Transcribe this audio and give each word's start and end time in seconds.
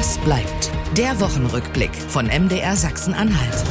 Was 0.00 0.16
bleibt? 0.18 0.70
Der 0.96 1.18
Wochenrückblick 1.18 1.92
von 1.92 2.26
MDR 2.26 2.76
Sachsen-Anhalt. 2.76 3.64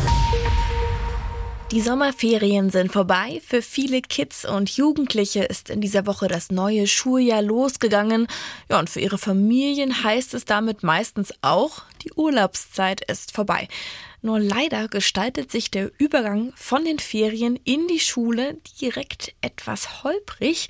Die 1.71 1.79
Sommerferien 1.79 2.69
sind 2.69 2.91
vorbei. 2.91 3.41
Für 3.47 3.61
viele 3.61 4.01
Kids 4.01 4.43
und 4.43 4.69
Jugendliche 4.69 5.45
ist 5.45 5.69
in 5.69 5.79
dieser 5.79 6.05
Woche 6.05 6.27
das 6.27 6.51
neue 6.51 6.85
Schuljahr 6.85 7.41
losgegangen. 7.41 8.27
Ja, 8.69 8.77
und 8.77 8.89
für 8.89 8.99
ihre 8.99 9.17
Familien 9.17 10.03
heißt 10.03 10.33
es 10.33 10.43
damit 10.43 10.83
meistens 10.83 11.33
auch, 11.41 11.83
die 12.03 12.11
Urlaubszeit 12.11 13.09
ist 13.09 13.31
vorbei. 13.31 13.69
Nur 14.21 14.41
leider 14.41 14.89
gestaltet 14.89 15.49
sich 15.49 15.71
der 15.71 15.91
Übergang 15.97 16.51
von 16.57 16.83
den 16.83 16.99
Ferien 16.99 17.57
in 17.63 17.87
die 17.87 18.01
Schule 18.01 18.57
direkt 18.81 19.33
etwas 19.39 20.03
holprig. 20.03 20.67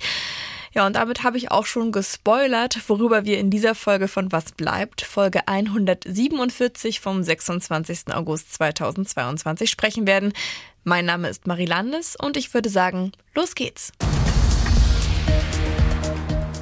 Ja, 0.74 0.86
und 0.86 0.96
damit 0.96 1.22
habe 1.22 1.38
ich 1.38 1.50
auch 1.50 1.66
schon 1.66 1.92
gespoilert, 1.92 2.78
worüber 2.88 3.24
wir 3.24 3.38
in 3.38 3.50
dieser 3.50 3.74
Folge 3.74 4.08
von 4.08 4.32
Was 4.32 4.52
bleibt, 4.52 5.02
Folge 5.02 5.46
147 5.48 7.00
vom 7.00 7.22
26. 7.22 8.12
August 8.12 8.52
2022 8.54 9.70
sprechen 9.70 10.06
werden. 10.06 10.32
Mein 10.84 11.04
Name 11.04 11.28
ist 11.28 11.46
Marie 11.46 11.66
Landes 11.66 12.16
und 12.16 12.36
ich 12.36 12.52
würde 12.54 12.68
sagen, 12.68 13.12
los 13.34 13.54
geht's. 13.54 13.92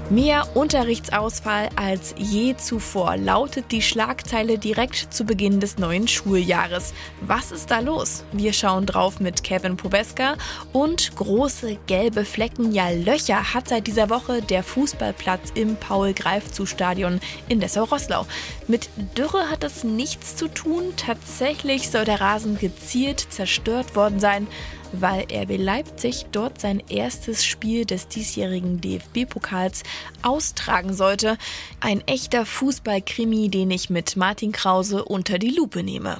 Mehr 0.08 0.46
Unterrichtsausfall 0.54 1.68
als 1.74 2.14
je 2.16 2.54
zuvor 2.56 3.16
lautet 3.16 3.72
die 3.72 3.82
Schlagzeile 3.82 4.56
direkt 4.56 5.12
zu 5.12 5.24
Beginn 5.24 5.58
des 5.58 5.78
neuen 5.78 6.06
Schuljahres. 6.06 6.94
Was 7.22 7.50
ist 7.50 7.72
da 7.72 7.80
los? 7.80 8.22
Wir 8.30 8.52
schauen 8.52 8.86
drauf 8.86 9.18
mit 9.18 9.42
Kevin 9.42 9.76
Pobeska 9.76 10.36
und 10.72 11.16
große 11.16 11.78
gelbe 11.88 12.24
Flecken, 12.24 12.70
ja 12.70 12.90
Löcher 12.90 13.52
hat 13.52 13.68
seit 13.68 13.88
dieser 13.88 14.08
Woche 14.08 14.42
der 14.42 14.62
Fußballplatz 14.62 15.50
im 15.56 15.74
Paul-Greifzu-Stadion 15.74 17.18
in 17.48 17.58
Dessau-Rosslau. 17.58 18.28
Mit 18.68 18.88
Dürre 19.18 19.50
hat 19.50 19.64
das 19.64 19.82
nichts 19.82 20.36
zu 20.36 20.46
tun. 20.46 20.94
Tatsächlich 20.96 21.90
soll 21.90 22.04
der 22.04 22.20
Rasen 22.20 22.58
gezielt 22.58 23.26
zerstört 23.30 23.96
worden 23.96 24.20
sein 24.20 24.46
weil 24.92 25.26
RB 25.32 25.56
Leipzig 25.56 26.26
dort 26.32 26.60
sein 26.60 26.82
erstes 26.88 27.44
Spiel 27.44 27.84
des 27.84 28.08
diesjährigen 28.08 28.80
DFB-Pokals 28.80 29.82
austragen 30.22 30.94
sollte. 30.94 31.38
Ein 31.80 32.06
echter 32.06 32.46
Fußballkrimi, 32.46 33.48
den 33.48 33.70
ich 33.70 33.90
mit 33.90 34.16
Martin 34.16 34.52
Krause 34.52 35.04
unter 35.04 35.38
die 35.38 35.50
Lupe 35.50 35.82
nehme. 35.82 36.18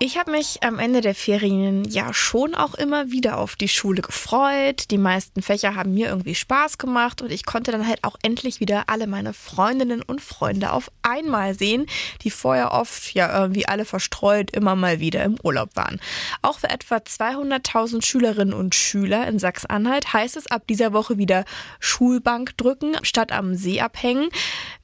Ich 0.00 0.18
habe 0.18 0.32
mich 0.32 0.64
am 0.64 0.80
Ende 0.80 1.00
der 1.00 1.14
Ferien 1.14 1.84
ja 1.84 2.12
schon 2.12 2.56
auch 2.56 2.74
immer 2.74 3.12
wieder 3.12 3.38
auf 3.38 3.54
die 3.54 3.68
Schule 3.68 4.02
gefreut. 4.02 4.90
Die 4.90 4.98
meisten 4.98 5.40
Fächer 5.40 5.76
haben 5.76 5.94
mir 5.94 6.08
irgendwie 6.08 6.34
Spaß 6.34 6.78
gemacht 6.78 7.22
und 7.22 7.30
ich 7.30 7.46
konnte 7.46 7.70
dann 7.70 7.86
halt 7.86 8.02
auch 8.02 8.16
endlich 8.22 8.58
wieder 8.58 8.84
alle 8.88 9.06
meine 9.06 9.32
Freundinnen 9.32 10.02
und 10.02 10.20
Freunde 10.20 10.72
auf 10.72 10.90
einmal 11.02 11.54
sehen, 11.54 11.86
die 12.22 12.30
vorher 12.30 12.72
oft 12.72 13.14
ja 13.14 13.40
irgendwie 13.40 13.66
alle 13.66 13.84
verstreut 13.84 14.50
immer 14.50 14.74
mal 14.74 14.98
wieder 14.98 15.22
im 15.22 15.36
Urlaub 15.44 15.76
waren. 15.76 16.00
Auch 16.42 16.58
für 16.58 16.70
etwa 16.70 16.96
200.000 16.96 18.04
Schülerinnen 18.04 18.52
und 18.52 18.74
Schüler 18.74 19.28
in 19.28 19.38
Sachsen-Anhalt 19.38 20.12
heißt 20.12 20.36
es 20.36 20.48
ab 20.48 20.66
dieser 20.66 20.92
Woche 20.92 21.18
wieder 21.18 21.44
Schulbank 21.78 22.56
drücken 22.56 22.96
statt 23.02 23.30
am 23.30 23.54
See 23.54 23.80
abhängen. 23.80 24.28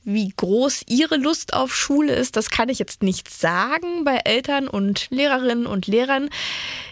Wie 0.04 0.32
groß 0.34 0.84
ihre 0.88 1.16
Lust 1.16 1.52
auf 1.52 1.74
Schule 1.74 2.14
ist, 2.14 2.36
das 2.36 2.48
kann 2.48 2.70
ich 2.70 2.78
jetzt 2.78 3.02
nicht 3.02 3.28
sagen. 3.30 4.04
Bei 4.04 4.20
Eltern 4.24 4.66
und 4.66 5.08
Lehrerinnen 5.10 5.66
und 5.66 5.86
Lehrern 5.86 6.30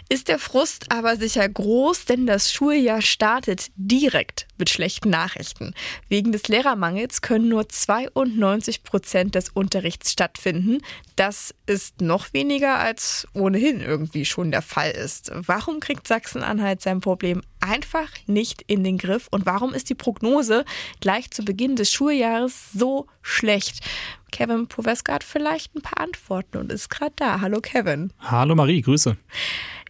ist 0.09 0.27
der 0.27 0.37
Frust 0.37 0.91
aber 0.91 1.15
sicher 1.15 1.47
groß, 1.47 2.05
denn 2.05 2.27
das 2.27 2.51
Schuljahr 2.51 3.01
startet 3.01 3.71
direkt 3.75 4.47
mit 4.59 4.69
schlechten 4.69 5.09
Nachrichten. 5.09 5.73
Wegen 6.07 6.31
des 6.31 6.47
Lehrermangels 6.47 7.21
können 7.21 7.49
nur 7.49 7.67
92 7.67 8.83
Prozent 8.83 9.35
des 9.35 9.49
Unterrichts 9.49 10.11
stattfinden. 10.11 10.79
Das 11.15 11.55
ist 11.65 12.01
noch 12.01 12.33
weniger 12.33 12.77
als 12.77 13.27
ohnehin 13.33 13.81
irgendwie 13.81 14.25
schon 14.25 14.51
der 14.51 14.61
Fall 14.61 14.91
ist. 14.91 15.31
Warum 15.33 15.79
kriegt 15.79 16.07
Sachsen-Anhalt 16.07 16.81
sein 16.81 17.01
Problem 17.01 17.41
einfach 17.61 18.09
nicht 18.25 18.63
in 18.67 18.83
den 18.83 18.97
Griff 18.97 19.27
und 19.31 19.45
warum 19.45 19.73
ist 19.73 19.89
die 19.89 19.95
Prognose 19.95 20.65
gleich 21.01 21.31
zu 21.31 21.43
Beginn 21.43 21.75
des 21.75 21.91
Schuljahres 21.91 22.71
so 22.73 23.07
schlecht? 23.21 23.83
Kevin 24.31 24.67
Poveska 24.67 25.13
hat 25.13 25.23
vielleicht 25.23 25.75
ein 25.75 25.81
paar 25.81 26.03
Antworten 26.03 26.57
und 26.57 26.71
ist 26.71 26.89
gerade 26.89 27.13
da. 27.15 27.41
Hallo 27.41 27.59
Kevin. 27.61 28.13
Hallo 28.19 28.55
Marie, 28.55 28.81
Grüße. 28.81 29.17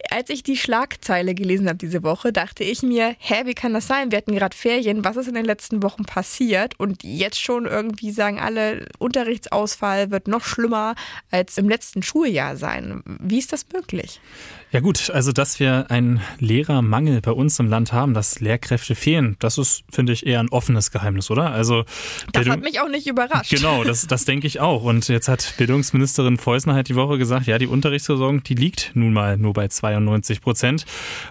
Als 0.10 0.30
ich 0.30 0.44
die 0.44 0.58
Schlagzeile 0.58 1.36
gelesen 1.36 1.68
habe 1.68 1.78
diese 1.78 2.04
Woche, 2.04 2.32
dachte 2.32 2.64
ich 2.64 2.82
mir, 2.84 3.16
hä, 3.20 3.42
wie 3.46 3.54
kann 3.54 3.74
das 3.74 3.88
sein? 3.88 4.12
Wir 4.12 4.18
hatten 4.18 4.34
gerade 4.34 4.56
Ferien, 4.56 5.04
was 5.04 5.18
ist 5.18 5.28
in 5.28 5.36
den 5.36 5.46
letzten 5.46 5.84
Wochen 5.84 6.04
passiert? 6.04 6.80
Und 6.80 7.04
jetzt 7.04 7.42
schon 7.42 7.66
irgendwie 7.66 8.12
sagen 8.12 8.40
alle, 8.40 8.88
Unterrichtsausfall 8.98 10.10
wird 10.12 10.28
noch 10.28 10.44
schlimmer 10.44 10.96
als 11.32 11.58
im 11.58 11.68
letzten 11.68 12.02
Schuljahr 12.02 12.56
sein. 12.56 13.04
Wie 13.06 13.40
ist 13.40 13.54
das 13.54 13.66
möglich? 13.74 14.20
Ja 14.72 14.82
gut, 14.82 15.10
also 15.10 15.32
dass 15.32 15.60
wir 15.60 15.90
einen 15.90 16.22
Lehrermangel 16.38 17.22
bei 17.22 17.32
uns 17.32 17.58
im 17.58 17.70
Land 17.70 17.92
haben, 17.92 18.14
dass 18.14 18.40
Lehrkräfte 18.40 18.94
fehlen, 18.94 19.36
das 19.40 19.58
ist, 19.58 19.84
finde 19.92 20.14
ich, 20.14 20.28
eher 20.28 20.40
ein 20.40 20.50
offenes 20.50 20.92
Geheimnis, 20.92 21.32
oder? 21.32 21.50
Also 21.50 21.86
das 22.32 22.44
Bildung 22.44 22.54
hat 22.54 22.62
mich 22.62 22.80
auch 22.80 22.88
nicht 22.88 23.08
überrascht. 23.08 23.50
Genau, 23.50 23.84
das, 23.84 24.06
das 24.06 24.26
denke 24.26 24.46
ich 24.46 24.60
auch. 24.60 24.84
Und 24.84 25.08
jetzt 25.08 25.28
hat 25.28 25.56
Bildungsministerin 25.58 26.38
Feusner 26.38 26.76
halt 26.76 26.88
die 26.88 26.96
Woche 26.96 27.18
gesagt, 27.18 27.48
ja, 27.48 27.58
die 27.58 27.66
Unterrichtsversorgung, 27.66 28.44
die 28.44 28.54
liegt 28.54 28.92
nun 28.94 29.12
mal 29.12 29.38
nur 29.38 29.54
bei 29.54 29.68
92 29.68 30.40
Prozent. 30.40 30.86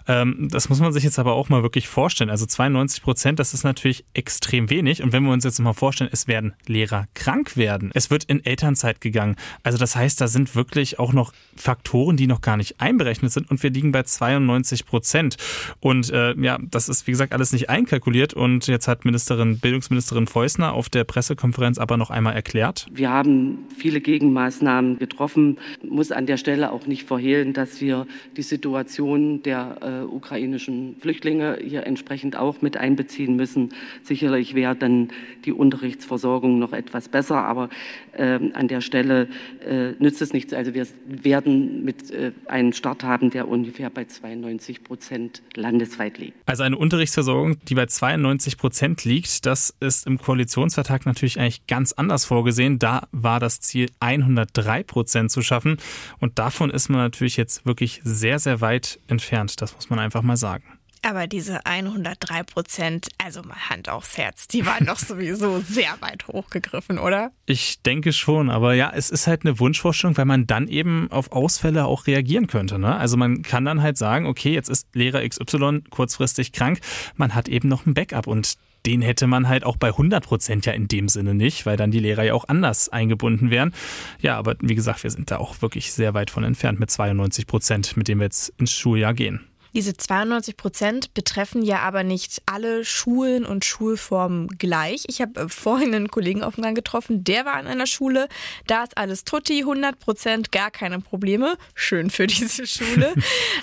Ähm, 0.08 0.48
das 0.50 0.68
muss 0.68 0.80
man 0.80 0.92
sich 0.92 1.04
jetzt 1.04 1.20
aber 1.20 1.34
auch 1.34 1.48
mal 1.48 1.62
wirklich 1.62 1.86
vorstellen. 1.86 2.30
Also 2.30 2.44
92 2.44 3.02
Prozent, 3.02 3.38
das 3.38 3.54
ist 3.54 3.62
natürlich 3.62 4.04
extrem 4.14 4.68
wenig. 4.68 5.00
Und 5.04 5.12
wenn 5.12 5.22
wir 5.22 5.32
uns 5.32 5.44
jetzt 5.44 5.60
mal 5.60 5.74
vorstellen, 5.74 6.10
es 6.12 6.26
werden 6.26 6.54
Lehrer 6.66 7.06
krank 7.14 7.56
werden, 7.56 7.92
es 7.94 8.10
wird 8.10 8.24
in 8.24 8.44
Elternzeit 8.44 9.00
gegangen. 9.00 9.36
Also 9.62 9.78
das 9.78 9.94
heißt, 9.94 10.20
da 10.20 10.26
sind 10.26 10.56
wirklich 10.56 10.98
auch 10.98 11.12
noch 11.12 11.32
Faktoren, 11.54 12.16
die 12.16 12.26
noch 12.26 12.40
gar 12.40 12.56
nicht 12.56 12.80
einberechnet 12.80 13.27
gerechnet 13.28 13.32
sind 13.32 13.50
und 13.50 13.62
wir 13.62 13.70
liegen 13.70 13.92
bei 13.92 14.02
92 14.02 14.86
Prozent. 14.86 15.36
Und 15.80 16.10
äh, 16.10 16.34
ja, 16.40 16.58
das 16.70 16.88
ist 16.88 17.06
wie 17.06 17.12
gesagt 17.12 17.32
alles 17.32 17.52
nicht 17.52 17.70
einkalkuliert 17.70 18.34
und 18.34 18.66
jetzt 18.66 18.88
hat 18.88 19.04
Ministerin, 19.04 19.58
Bildungsministerin 19.58 20.26
Feusner 20.26 20.72
auf 20.72 20.88
der 20.88 21.04
Pressekonferenz 21.04 21.78
aber 21.78 21.96
noch 21.96 22.10
einmal 22.10 22.34
erklärt. 22.34 22.86
Wir 22.92 23.10
haben 23.10 23.66
viele 23.76 24.00
Gegenmaßnahmen 24.00 24.98
getroffen, 24.98 25.58
muss 25.82 26.12
an 26.12 26.26
der 26.26 26.36
Stelle 26.36 26.72
auch 26.72 26.86
nicht 26.86 27.06
verhehlen, 27.06 27.52
dass 27.52 27.80
wir 27.80 28.06
die 28.36 28.42
Situation 28.42 29.42
der 29.42 29.76
äh, 29.82 30.04
ukrainischen 30.04 30.96
Flüchtlinge 31.00 31.58
hier 31.62 31.86
entsprechend 31.86 32.36
auch 32.36 32.62
mit 32.62 32.76
einbeziehen 32.76 33.36
müssen. 33.36 33.70
Sicherlich 34.02 34.54
wäre 34.54 34.74
dann 34.74 35.08
die 35.44 35.52
Unterrichtsversorgung 35.52 36.58
noch 36.58 36.72
etwas 36.72 37.08
besser, 37.08 37.44
aber 37.44 37.68
äh, 38.12 38.38
an 38.52 38.68
der 38.68 38.80
Stelle 38.80 39.28
äh, 39.66 39.92
nützt 39.98 40.22
es 40.22 40.32
nichts. 40.32 40.52
Also 40.52 40.74
wir 40.74 40.86
werden 41.06 41.84
mit 41.84 42.10
äh, 42.10 42.32
einem 42.46 42.72
Start 42.78 43.04
haben, 43.04 43.17
haben, 43.18 43.30
der 43.30 43.48
ungefähr 43.48 43.90
bei 43.90 44.04
92 44.04 44.84
Prozent 44.84 45.42
landesweit 45.54 46.18
liegt. 46.18 46.36
Also 46.46 46.62
eine 46.62 46.76
Unterrichtsversorgung, 46.76 47.58
die 47.64 47.74
bei 47.74 47.86
92 47.86 48.56
Prozent 48.56 49.04
liegt, 49.04 49.44
das 49.46 49.74
ist 49.80 50.06
im 50.06 50.18
Koalitionsvertrag 50.18 51.04
natürlich 51.04 51.38
eigentlich 51.38 51.66
ganz 51.66 51.92
anders 51.92 52.24
vorgesehen. 52.24 52.78
Da 52.78 53.08
war 53.12 53.40
das 53.40 53.60
Ziel 53.60 53.90
103 54.00 54.84
Prozent 54.84 55.30
zu 55.30 55.42
schaffen 55.42 55.78
und 56.20 56.38
davon 56.38 56.70
ist 56.70 56.88
man 56.88 57.00
natürlich 57.00 57.36
jetzt 57.36 57.66
wirklich 57.66 58.00
sehr, 58.04 58.38
sehr 58.38 58.60
weit 58.60 59.00
entfernt. 59.08 59.60
Das 59.60 59.74
muss 59.74 59.90
man 59.90 59.98
einfach 59.98 60.22
mal 60.22 60.36
sagen. 60.36 60.77
Aber 61.02 61.26
diese 61.26 61.64
103 61.64 62.42
Prozent, 62.42 63.08
also 63.18 63.42
mal 63.42 63.68
Hand 63.70 63.88
aufs 63.88 64.18
Herz, 64.18 64.48
die 64.48 64.66
waren 64.66 64.86
doch 64.86 64.98
sowieso 64.98 65.60
sehr 65.68 65.94
weit 66.00 66.26
hochgegriffen, 66.28 66.98
oder? 66.98 67.30
Ich 67.46 67.82
denke 67.82 68.12
schon, 68.12 68.50
aber 68.50 68.74
ja, 68.74 68.92
es 68.94 69.10
ist 69.10 69.26
halt 69.26 69.44
eine 69.44 69.58
Wunschvorstellung, 69.58 70.16
weil 70.16 70.24
man 70.24 70.46
dann 70.46 70.68
eben 70.68 71.10
auf 71.10 71.32
Ausfälle 71.32 71.86
auch 71.86 72.06
reagieren 72.06 72.46
könnte. 72.46 72.78
Ne? 72.78 72.96
Also 72.96 73.16
man 73.16 73.42
kann 73.42 73.64
dann 73.64 73.82
halt 73.82 73.96
sagen, 73.98 74.26
okay, 74.26 74.52
jetzt 74.52 74.68
ist 74.68 74.88
Lehrer 74.94 75.26
XY 75.26 75.82
kurzfristig 75.90 76.52
krank, 76.52 76.80
man 77.16 77.34
hat 77.34 77.48
eben 77.48 77.68
noch 77.68 77.86
ein 77.86 77.94
Backup 77.94 78.26
und 78.26 78.56
den 78.86 79.02
hätte 79.02 79.26
man 79.26 79.48
halt 79.48 79.64
auch 79.64 79.76
bei 79.76 79.88
100 79.88 80.24
Prozent 80.24 80.66
ja 80.66 80.72
in 80.72 80.88
dem 80.88 81.08
Sinne 81.08 81.34
nicht, 81.34 81.66
weil 81.66 81.76
dann 81.76 81.90
die 81.90 82.00
Lehrer 82.00 82.22
ja 82.22 82.34
auch 82.34 82.48
anders 82.48 82.88
eingebunden 82.88 83.50
wären. 83.50 83.74
Ja, 84.20 84.38
aber 84.38 84.56
wie 84.60 84.74
gesagt, 84.74 85.02
wir 85.02 85.10
sind 85.10 85.30
da 85.30 85.38
auch 85.38 85.60
wirklich 85.62 85.92
sehr 85.92 86.14
weit 86.14 86.30
von 86.30 86.44
entfernt 86.44 86.80
mit 86.80 86.90
92 86.90 87.46
Prozent, 87.46 87.96
mit 87.96 88.08
dem 88.08 88.18
wir 88.18 88.24
jetzt 88.24 88.52
ins 88.58 88.72
Schuljahr 88.72 89.14
gehen. 89.14 89.40
Diese 89.74 89.96
92 89.96 90.56
Prozent 90.56 91.14
betreffen 91.14 91.62
ja 91.62 91.80
aber 91.80 92.02
nicht 92.02 92.42
alle 92.46 92.84
Schulen 92.84 93.44
und 93.44 93.64
Schulformen 93.64 94.48
gleich. 94.58 95.04
Ich 95.08 95.20
habe 95.20 95.40
äh, 95.40 95.48
vorhin 95.48 95.94
einen 95.94 96.08
Kollegen 96.08 96.42
auf 96.42 96.54
dem 96.54 96.64
Gang 96.64 96.76
getroffen, 96.76 97.24
der 97.24 97.44
war 97.44 97.54
an 97.54 97.66
einer 97.66 97.86
Schule. 97.86 98.28
Da 98.66 98.84
ist 98.84 98.96
alles 98.96 99.24
tutti, 99.24 99.60
100 99.60 99.98
Prozent, 99.98 100.52
gar 100.52 100.70
keine 100.70 101.00
Probleme. 101.00 101.56
Schön 101.74 102.10
für 102.10 102.26
diese 102.28 102.66
Schule. 102.66 103.14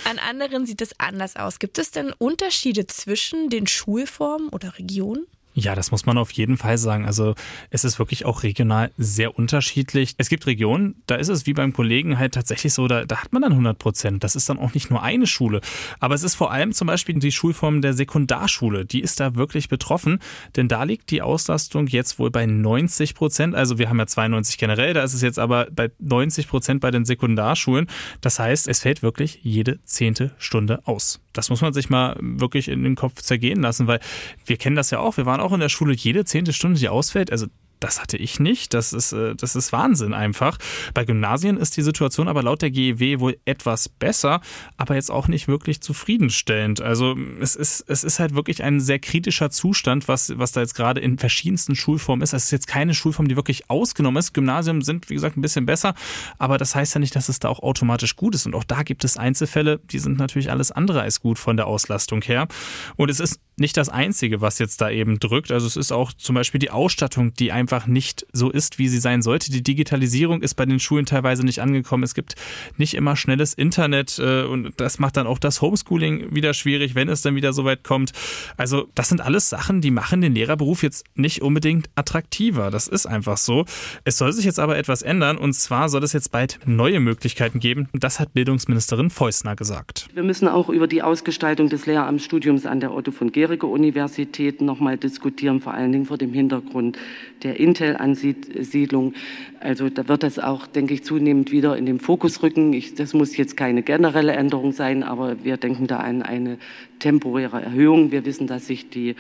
An 0.04 0.20
anderen 0.20 0.66
sieht 0.66 0.82
es 0.82 1.00
anders 1.00 1.36
aus. 1.36 1.60
Gibt 1.60 1.78
es 1.78 1.92
denn 1.92 2.14
Unterschiede 2.18 2.88
zwischen 2.88 3.50
den 3.50 3.68
Schulformen 3.68 4.50
oder 4.50 4.78
Regionen? 4.78 5.26
Ja, 5.58 5.74
das 5.74 5.90
muss 5.90 6.06
man 6.06 6.18
auf 6.18 6.32
jeden 6.32 6.58
Fall 6.58 6.78
sagen. 6.78 7.06
Also 7.06 7.34
es 7.70 7.86
ist 7.86 7.98
wirklich 7.98 8.26
auch 8.26 8.44
regional 8.44 8.92
sehr 8.98 9.40
unterschiedlich. 9.40 10.14
Es 10.18 10.28
gibt 10.28 10.48
Regionen, 10.48 11.02
da 11.08 11.16
ist 11.16 11.30
es 11.30 11.46
wie 11.46 11.54
beim 11.54 11.72
Kollegen 11.72 12.20
halt 12.20 12.34
tatsächlich 12.34 12.74
so, 12.74 12.90
da, 12.90 13.06
da 13.06 13.24
hat 13.24 13.32
man 13.32 13.42
dann 13.42 13.54
100 13.54 13.80
Prozent. 13.80 14.26
Das 14.26 14.36
ist 14.36 14.50
dann 14.50 14.60
auch 14.60 14.74
nicht 14.74 14.90
nur 14.90 15.02
eine 15.02 15.28
Schule. 15.28 15.62
Aber 16.02 16.14
es 16.14 16.24
ist 16.24 16.36
vor 16.36 16.52
allem 16.52 16.74
zum 16.74 16.88
Beispiel 16.88 17.18
die 17.20 17.32
Schulform 17.32 17.82
der 17.82 17.94
Sekundarschule. 17.94 18.84
Die 18.84 19.00
ist 19.00 19.22
da 19.22 19.36
wirklich 19.36 19.70
betroffen, 19.70 20.20
denn 20.58 20.68
da 20.68 20.84
liegt 20.84 21.10
die 21.10 21.22
Auslastung 21.22 21.88
jetzt 21.88 22.20
wohl 22.20 22.32
bei 22.32 22.46
90 22.46 23.16
Prozent. 23.16 23.56
Also 23.56 23.78
wir 23.78 23.88
haben 23.88 23.98
ja 23.98 24.08
92 24.08 24.58
generell, 24.58 24.94
da 24.94 25.04
ist 25.04 25.14
es 25.14 25.22
jetzt 25.22 25.40
aber 25.40 25.68
bei 25.72 25.90
90 26.00 26.50
Prozent 26.50 26.82
bei 26.82 26.92
den 26.92 27.06
Sekundarschulen. 27.06 27.88
Das 28.20 28.40
heißt, 28.40 28.68
es 28.68 28.82
fällt 28.82 29.04
wirklich 29.04 29.40
jede 29.42 29.82
zehnte 29.86 30.36
Stunde 30.38 30.82
aus. 30.84 31.22
Das 31.38 31.50
muss 31.50 31.62
man 31.62 31.74
sich 31.74 31.90
mal 31.90 32.18
wirklich 32.20 32.68
in 32.68 32.84
den 32.84 32.96
Kopf 32.96 33.22
zergehen 33.22 33.62
lassen, 33.62 33.88
weil 33.88 34.00
wir 34.46 34.58
kennen 34.58 34.76
das 34.76 34.92
ja 34.92 35.00
auch. 35.00 35.18
Wir 35.18 35.26
waren 35.26 35.40
auch 35.40 35.54
in 35.54 35.60
der 35.60 35.70
Schule 35.70 35.94
jede 35.94 36.26
zehnte 36.26 36.54
Stunde, 36.54 36.80
die 36.80 36.90
ausfällt. 36.90 37.32
Also 37.32 37.48
das 37.86 38.02
hatte 38.02 38.18
ich 38.18 38.40
nicht. 38.40 38.74
Das 38.74 38.94
ist, 38.94 39.12
äh, 39.12 39.36
das 39.36 39.56
ist 39.56 39.72
Wahnsinn 39.72 40.16
einfach. 40.16 40.58
Bei 40.96 41.06
Gymnasien 41.06 41.56
ist 41.56 41.78
die 41.78 41.84
Situation 41.84 42.28
aber 42.28 42.42
laut 42.42 42.64
der 42.64 42.72
GEW 42.72 43.20
wohl 43.20 43.38
etwas 43.46 43.90
besser, 43.90 44.42
aber 44.76 44.96
jetzt 44.96 45.12
auch 45.12 45.28
nicht 45.28 45.48
wirklich 45.48 45.82
zufriedenstellend. 45.82 46.82
Also 46.82 47.16
es 47.40 47.56
ist, 47.56 47.86
es 47.88 48.04
ist 48.04 48.20
halt 48.20 48.34
wirklich 48.34 48.64
ein 48.64 48.80
sehr 48.80 48.98
kritischer 48.98 49.52
Zustand, 49.52 50.08
was, 50.08 50.34
was 50.36 50.52
da 50.52 50.62
jetzt 50.62 50.74
gerade 50.74 51.00
in 51.00 51.20
verschiedensten 51.20 51.76
Schulformen 51.76 52.24
ist. 52.24 52.34
Es 52.34 52.46
ist 52.46 52.52
jetzt 52.52 52.68
keine 52.68 52.96
Schulform, 52.96 53.28
die 53.28 53.36
wirklich 53.36 53.70
ausgenommen 53.70 54.18
ist. 54.18 54.34
Gymnasien 54.34 54.82
sind, 54.82 55.12
wie 55.12 55.14
gesagt, 55.14 55.38
ein 55.38 55.42
bisschen 55.42 55.68
besser, 55.68 55.94
aber 56.40 56.58
das 56.58 56.74
heißt 56.74 56.96
ja 56.96 57.00
nicht, 57.00 57.16
dass 57.16 57.30
es 57.30 57.38
da 57.38 57.50
auch 57.50 57.60
automatisch 57.60 58.16
gut 58.16 58.34
ist. 58.34 58.48
Und 58.48 58.56
auch 58.56 58.64
da 58.64 58.82
gibt 58.82 59.04
es 59.04 59.16
Einzelfälle, 59.16 59.80
die 59.92 60.00
sind 60.00 60.18
natürlich 60.18 60.50
alles 60.50 60.72
andere 60.72 61.04
als 61.04 61.22
gut 61.22 61.38
von 61.38 61.56
der 61.56 61.68
Auslastung 61.68 62.24
her. 62.24 62.48
Und 62.96 63.12
es 63.12 63.20
ist 63.20 63.40
nicht 63.58 63.78
das 63.78 63.90
Einzige, 63.90 64.42
was 64.42 64.60
jetzt 64.60 64.82
da 64.82 64.90
eben 64.90 65.20
drückt. 65.20 65.52
Also 65.52 65.66
es 65.66 65.78
ist 65.78 65.92
auch 65.92 66.12
zum 66.12 66.36
Beispiel 66.36 66.60
die 66.60 66.72
Ausstattung, 66.72 67.34
die 67.34 67.52
einfach 67.52 67.88
nicht 67.88 68.28
so 68.34 68.50
ist, 68.50 68.80
wie 68.80 68.90
sie 68.90 69.00
sein 69.00 69.22
sollte. 69.22 69.52
Die 69.52 69.64
Digitalisierung 69.64 70.42
ist 70.42 70.56
bei 70.56 70.66
den 70.66 70.80
Schulen 70.80 71.06
teilweise 71.06 71.46
nicht 71.46 71.62
angekommen. 71.62 72.04
Es 72.04 72.14
gibt 72.14 72.36
nicht 72.78 72.96
immer 72.96 73.16
schnelles 73.16 73.54
Internet 73.54 74.20
äh, 74.20 74.44
und 74.44 74.74
das 74.78 75.00
macht 75.00 75.16
dann 75.18 75.28
auch 75.28 75.40
das 75.40 75.62
Homeschooling 75.62 76.36
wieder 76.36 76.54
schwierig, 76.54 76.96
wenn 76.96 77.08
es 77.08 77.22
dann 77.22 77.36
wieder 77.36 77.54
so 77.54 77.64
weit 77.64 77.84
kommt. 77.84 78.12
Also 78.58 78.88
das 78.94 79.08
sind 79.08 79.22
alles 79.22 79.50
Sachen, 79.50 79.80
die 79.80 79.92
machen 79.92 80.20
den 80.20 80.36
Lehrerberuf 80.36 80.84
jetzt 80.84 81.06
nicht 81.16 81.42
unbedingt 81.42 81.90
attraktiver. 81.96 82.72
Das 82.72 82.90
ist 82.90 83.06
einfach 83.06 83.38
so. 83.38 83.66
Es 84.04 84.18
soll 84.18 84.34
sich 84.34 84.44
jetzt 84.44 84.60
aber 84.60 84.78
etwas 84.78 85.02
ändern 85.02 85.38
und 85.38 85.54
zwar 85.54 85.88
soll 85.88 86.04
es 86.04 86.12
jetzt 86.12 86.32
bald 86.32 86.60
neue 86.66 87.00
Möglichkeiten 87.00 87.60
geben. 87.60 87.88
Das 87.94 88.20
hat 88.20 88.34
Bildungsministerin 88.34 89.10
Feusner 89.10 89.56
gesagt. 89.56 90.10
Wir 90.14 90.24
müssen 90.24 90.50
auch 90.50 90.68
über 90.68 90.88
die 90.88 91.02
Ausgestaltung 91.02 91.70
des 91.70 91.86
Lehramtsstudiums 91.86 92.66
an 92.66 92.82
der 92.82 92.94
Otto 92.94 93.12
von 93.12 93.32
Georg 93.32 93.45
bisherige 93.46 93.68
Universitäten 93.68 94.66
noch 94.66 94.80
mal 94.80 94.98
diskutieren, 94.98 95.62
vor 95.62 95.76
allen 95.76 95.92
Dingen 95.92 96.06
vor 96.06 96.18
dem 96.18 96.34
Hintergrund 96.34 96.98
der 97.44 97.60
Intel-Ansiedlung. 97.60 99.14
Also 99.60 99.88
da 99.90 100.08
wird 100.08 100.24
das 100.24 100.40
auch, 100.40 100.66
denke 100.66 100.96
ich, 100.96 101.04
zunehmend 101.04 101.52
wieder 101.52 101.78
in 101.78 101.86
den 101.86 102.00
Fokus 102.00 102.42
rücken. 102.42 102.74
Ich, 102.74 102.96
das 102.96 103.14
muss 103.14 103.38
jetzt 103.38 103.56
keine 103.56 103.84
generelle 103.84 104.32
Änderung 104.32 104.72
sein, 104.72 105.04
aber 105.04 105.44
wir 105.44 105.58
denken 105.58 105.86
da 105.86 105.98
an 105.98 106.24
eine 106.24 106.58
temporäre 106.98 107.62
Erhöhung. 107.62 108.12
Wir 108.12 108.26
wissen, 108.26 108.48
dass 108.48 108.66
sich 108.66 108.90
die 108.90 109.16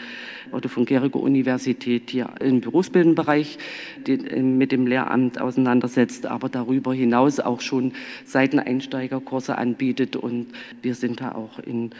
Otto 0.51 0.69
von 0.69 0.86
Gericke 0.86 1.19
Universität 1.19 2.10
hier 2.10 2.31
im 2.39 2.62
berufsbildenden 2.62 3.16
Bereich 3.16 3.60
mit 4.07 4.72
dem 4.72 4.88
Lehramt 4.88 5.39
auseinandersetzt, 5.39 6.25
aber 6.25 6.50
darüber 6.50 6.95
hinaus 6.95 7.39
auch 7.39 7.62
schon 7.62 7.92
Seiteneinsteigerkurse 8.25 9.56
anbietet 9.56 10.16
und 10.16 10.48
wir 10.81 10.95
sind 10.95 11.22
da 11.22 11.33
auch 11.33 11.60
in 11.60 11.92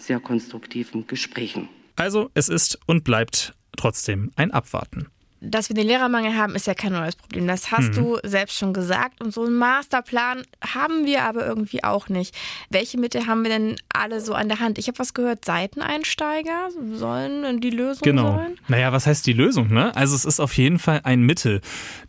sehr 0.00 0.20
konstruktiven 0.20 1.06
Gesprächen. 1.06 1.68
Also 1.96 2.30
es 2.34 2.48
ist 2.48 2.78
und 2.86 3.04
bleibt 3.04 3.54
trotzdem 3.76 4.30
ein 4.36 4.50
Abwarten 4.50 5.08
dass 5.40 5.70
wir 5.70 5.74
den 5.74 5.86
Lehrermangel 5.86 6.36
haben, 6.36 6.54
ist 6.54 6.66
ja 6.66 6.74
kein 6.74 6.92
neues 6.92 7.16
Problem. 7.16 7.46
Das 7.46 7.72
hast 7.72 7.90
mhm. 7.90 7.94
du 7.94 8.18
selbst 8.22 8.58
schon 8.58 8.72
gesagt. 8.72 9.22
Und 9.22 9.32
so 9.32 9.44
einen 9.44 9.56
Masterplan 9.56 10.42
haben 10.62 11.06
wir 11.06 11.22
aber 11.22 11.46
irgendwie 11.46 11.82
auch 11.82 12.08
nicht. 12.08 12.36
Welche 12.68 12.98
Mittel 12.98 13.26
haben 13.26 13.42
wir 13.42 13.50
denn 13.50 13.76
alle 13.92 14.20
so 14.20 14.34
an 14.34 14.48
der 14.48 14.60
Hand? 14.60 14.78
Ich 14.78 14.88
habe 14.88 14.98
was 14.98 15.14
gehört, 15.14 15.44
Seiteneinsteiger 15.44 16.68
sollen 16.92 17.60
die 17.60 17.70
Lösung 17.70 18.02
genau. 18.02 18.36
sein? 18.36 18.56
Naja, 18.68 18.92
was 18.92 19.06
heißt 19.06 19.26
die 19.26 19.32
Lösung? 19.32 19.72
Ne? 19.72 19.94
Also 19.96 20.14
es 20.14 20.24
ist 20.24 20.40
auf 20.40 20.56
jeden 20.56 20.78
Fall 20.78 21.00
ein 21.04 21.22
Mittel. 21.22 21.60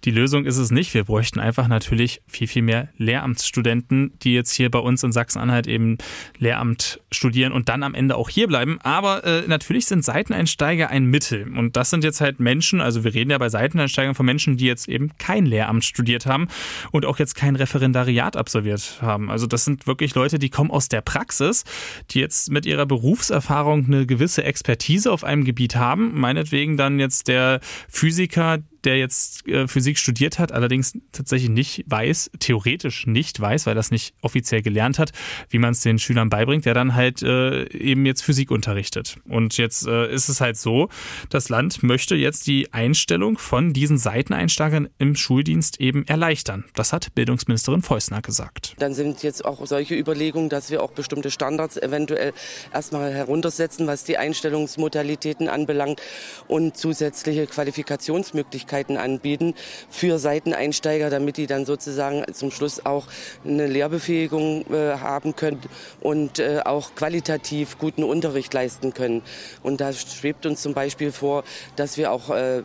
Die 0.04 0.12
Lösung 0.12 0.45
ist 0.45 0.57
es 0.57 0.72
nicht. 0.72 0.94
Wir 0.94 1.06
bräuchten 1.06 1.39
einfach 1.39 1.68
natürlich 1.68 2.22
viel, 2.28 2.48
viel 2.48 2.63
mehr 2.63 2.89
Lehramtsstudenten, 2.98 4.13
die 4.22 4.33
jetzt 4.33 4.51
hier 4.51 4.69
bei 4.69 4.80
uns 4.80 5.04
in 5.04 5.12
Sachsen-Anhalt 5.12 5.68
eben 5.68 5.98
Lehramt 6.38 7.00
studieren 7.12 7.54
und 7.54 7.69
dann 7.69 7.83
am 7.83 7.94
Ende 7.94 8.18
auch 8.18 8.30
hier 8.30 8.48
bleiben. 8.48 8.80
Aber 8.81 9.24
äh, 9.24 9.44
natürlich 9.48 9.86
sind 9.86 10.04
Seiteneinsteiger 10.04 10.89
ein 10.89 11.06
Mittel. 11.06 11.48
Und 11.57 11.78
das 11.78 11.89
sind 11.89 12.04
jetzt 12.04 12.19
halt 12.19 12.39
Menschen, 12.39 12.81
also 12.81 13.04
wir 13.04 13.13
reden 13.13 13.20
reden 13.21 13.31
ja 13.31 13.38
bei 13.38 13.50
Seiteneinsteigern 13.50 14.15
von 14.15 14.25
Menschen, 14.25 14.57
die 14.57 14.65
jetzt 14.65 14.89
eben 14.89 15.12
kein 15.19 15.45
Lehramt 15.45 15.85
studiert 15.85 16.25
haben 16.25 16.47
und 16.91 17.06
auch 17.06 17.19
jetzt 17.19 17.35
kein 17.35 17.56
Referendariat 17.56 18.35
absolviert 18.35 18.97
haben. 19.01 19.29
Also 19.29 19.45
das 19.45 19.63
sind 19.63 19.85
wirklich 19.85 20.15
Leute, 20.15 20.39
die 20.39 20.50
kommen 20.50 20.71
aus 20.71 20.89
der 20.89 21.01
Praxis, 21.01 21.63
die 22.09 22.19
jetzt 22.19 22.50
mit 22.51 22.65
ihrer 22.65 22.88
Berufserfahrung 22.88 23.85
eine 23.85 24.07
gewisse 24.07 24.44
Expertise 24.44 25.12
auf 25.12 25.23
einem 25.23 25.44
Gebiet 25.44 25.75
haben. 25.75 26.19
Meinetwegen 26.19 26.77
dann 26.77 27.00
jetzt 27.00 27.27
der 27.27 27.59
Physiker, 27.88 28.57
der 28.83 28.98
jetzt 28.98 29.48
äh, 29.48 29.68
Physik 29.68 29.98
studiert 29.98 30.39
hat, 30.39 30.51
allerdings 30.51 30.98
tatsächlich 31.12 31.50
nicht 31.50 31.83
weiß, 31.88 32.31
theoretisch 32.39 33.06
nicht 33.06 33.39
weiß, 33.39 33.66
weil 33.66 33.75
das 33.75 33.92
nicht 33.92 34.13
offiziell 34.22 34.62
gelernt 34.62 35.00
hat, 35.00 35.12
wie 35.50 35.60
man 35.60 35.72
es 35.72 35.81
den 35.81 36.00
Schülern 36.00 36.30
beibringt, 36.30 36.66
der 36.66 36.74
dann 36.74 36.95
halt 36.95 37.22
äh, 37.22 37.66
eben 37.78 38.06
jetzt 38.06 38.24
Physik 38.24 38.51
unterrichtet. 38.51 39.18
Und 39.28 39.57
jetzt 39.57 39.88
äh, 39.88 40.12
ist 40.12 40.30
es 40.30 40.42
halt 40.42 40.57
so, 40.57 40.89
das 41.30 41.50
Land 41.50 41.83
möchte 41.83 42.16
jetzt 42.16 42.48
die 42.48 42.74
Einstellung 42.74 43.38
von 43.38 43.74
diesen 43.74 43.98
Seiteneinsteigern 43.98 44.89
im 44.98 45.16
Schuldienst 45.16 45.80
eben 45.80 46.06
erleichtern. 46.07 46.66
Das 46.75 46.94
hat 46.94 47.13
Bildungsministerin 47.16 47.81
Feusner 47.81 48.22
gesagt. 48.22 48.75
Dann 48.80 48.94
sind 48.94 49.24
jetzt 49.24 49.45
auch 49.45 49.66
solche 49.66 49.95
Überlegungen, 49.95 50.50
dass 50.50 50.72
wir 50.72 50.81
auch 50.81 50.92
bestimmte 50.92 51.31
Standards 51.31 51.78
eventuell 51.78 52.33
erstmal 52.74 53.13
heruntersetzen, 53.13 53.88
was 53.88 54.04
die 54.04 54.18
Einstellungsmodalitäten 54.18 55.48
anbelangt 55.48 56.01
und 56.48 56.78
zusätzliche 56.78 57.48
Qualifikationsmöglichkeiten 57.48 58.70
Möglichkeiten 58.71 58.97
anbieten 58.97 59.53
für 59.89 60.18
Seiteneinsteiger, 60.18 61.09
damit 61.09 61.38
die 61.38 61.47
dann 61.47 61.65
sozusagen 61.65 62.23
zum 62.33 62.51
Schluss 62.51 62.85
auch 62.85 63.07
eine 63.45 63.68
Lehrbefähigung 63.68 64.65
äh, 64.71 64.97
haben 64.97 65.35
können 65.35 65.59
und 66.00 66.39
äh, 66.39 66.62
auch 66.63 66.95
qualitativ 66.95 67.77
guten 67.77 68.03
Unterricht 68.03 68.53
leisten 68.53 68.94
können. 68.94 69.21
Und 69.62 69.81
da 69.81 69.91
schwebt 69.94 70.45
uns 70.45 70.62
zum 70.62 70.73
Beispiel 70.73 71.12
vor, 71.12 71.44
dass 71.75 71.97
wir 71.97 72.12
auch 72.12 72.29
äh, 72.29 72.63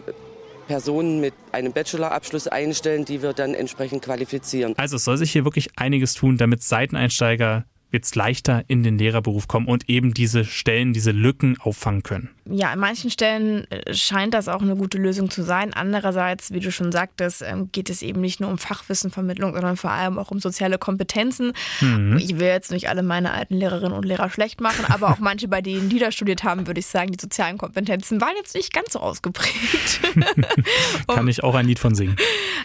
Personen 0.68 1.20
mit 1.20 1.34
einem 1.52 1.72
Bachelorabschluss 1.72 2.48
einstellen, 2.48 3.04
die 3.04 3.22
wir 3.22 3.32
dann 3.32 3.54
entsprechend 3.54 4.02
qualifizieren. 4.02 4.74
Also 4.76 4.96
es 4.96 5.04
soll 5.04 5.16
sich 5.16 5.32
hier 5.32 5.44
wirklich 5.44 5.70
einiges 5.76 6.14
tun, 6.14 6.36
damit 6.38 6.62
Seiteneinsteiger 6.62 7.64
jetzt 7.92 8.16
leichter 8.16 8.64
in 8.66 8.82
den 8.82 8.98
Lehrerberuf 8.98 9.48
kommen 9.48 9.66
und 9.66 9.88
eben 9.88 10.12
diese 10.12 10.44
Stellen, 10.44 10.92
diese 10.92 11.12
Lücken 11.12 11.56
auffangen 11.60 12.02
können. 12.02 12.35
Ja, 12.48 12.70
an 12.70 12.78
manchen 12.78 13.10
Stellen 13.10 13.70
äh, 13.70 13.92
scheint 13.92 14.32
das 14.32 14.48
auch 14.48 14.62
eine 14.62 14.76
gute 14.76 14.98
Lösung 14.98 15.30
zu 15.30 15.42
sein. 15.42 15.74
Andererseits, 15.74 16.52
wie 16.52 16.60
du 16.60 16.70
schon 16.70 16.92
sagtest, 16.92 17.42
ähm, 17.42 17.70
geht 17.72 17.90
es 17.90 18.02
eben 18.02 18.20
nicht 18.20 18.40
nur 18.40 18.50
um 18.50 18.58
Fachwissenvermittlung, 18.58 19.52
sondern 19.54 19.76
vor 19.76 19.90
allem 19.90 20.18
auch 20.18 20.30
um 20.30 20.38
soziale 20.38 20.78
Kompetenzen. 20.78 21.52
Mhm. 21.80 22.18
Ich 22.18 22.38
will 22.38 22.46
jetzt 22.46 22.70
nicht 22.70 22.88
alle 22.88 23.02
meine 23.02 23.32
alten 23.32 23.54
Lehrerinnen 23.54 23.96
und 23.96 24.04
Lehrer 24.04 24.30
schlecht 24.30 24.60
machen, 24.60 24.84
aber 24.84 25.10
auch 25.10 25.18
manche, 25.18 25.48
bei 25.48 25.60
denen 25.60 25.88
die 25.88 25.98
da 25.98 26.12
studiert 26.12 26.44
haben, 26.44 26.66
würde 26.66 26.80
ich 26.80 26.86
sagen, 26.86 27.10
die 27.10 27.20
sozialen 27.20 27.58
Kompetenzen 27.58 28.20
waren 28.20 28.34
jetzt 28.36 28.54
nicht 28.54 28.72
ganz 28.72 28.92
so 28.92 29.00
ausgeprägt. 29.00 30.00
Kann 31.08 31.28
ich 31.28 31.42
auch 31.42 31.54
ein 31.54 31.66
Lied 31.66 31.78
von 31.78 31.94
singen. 31.94 32.16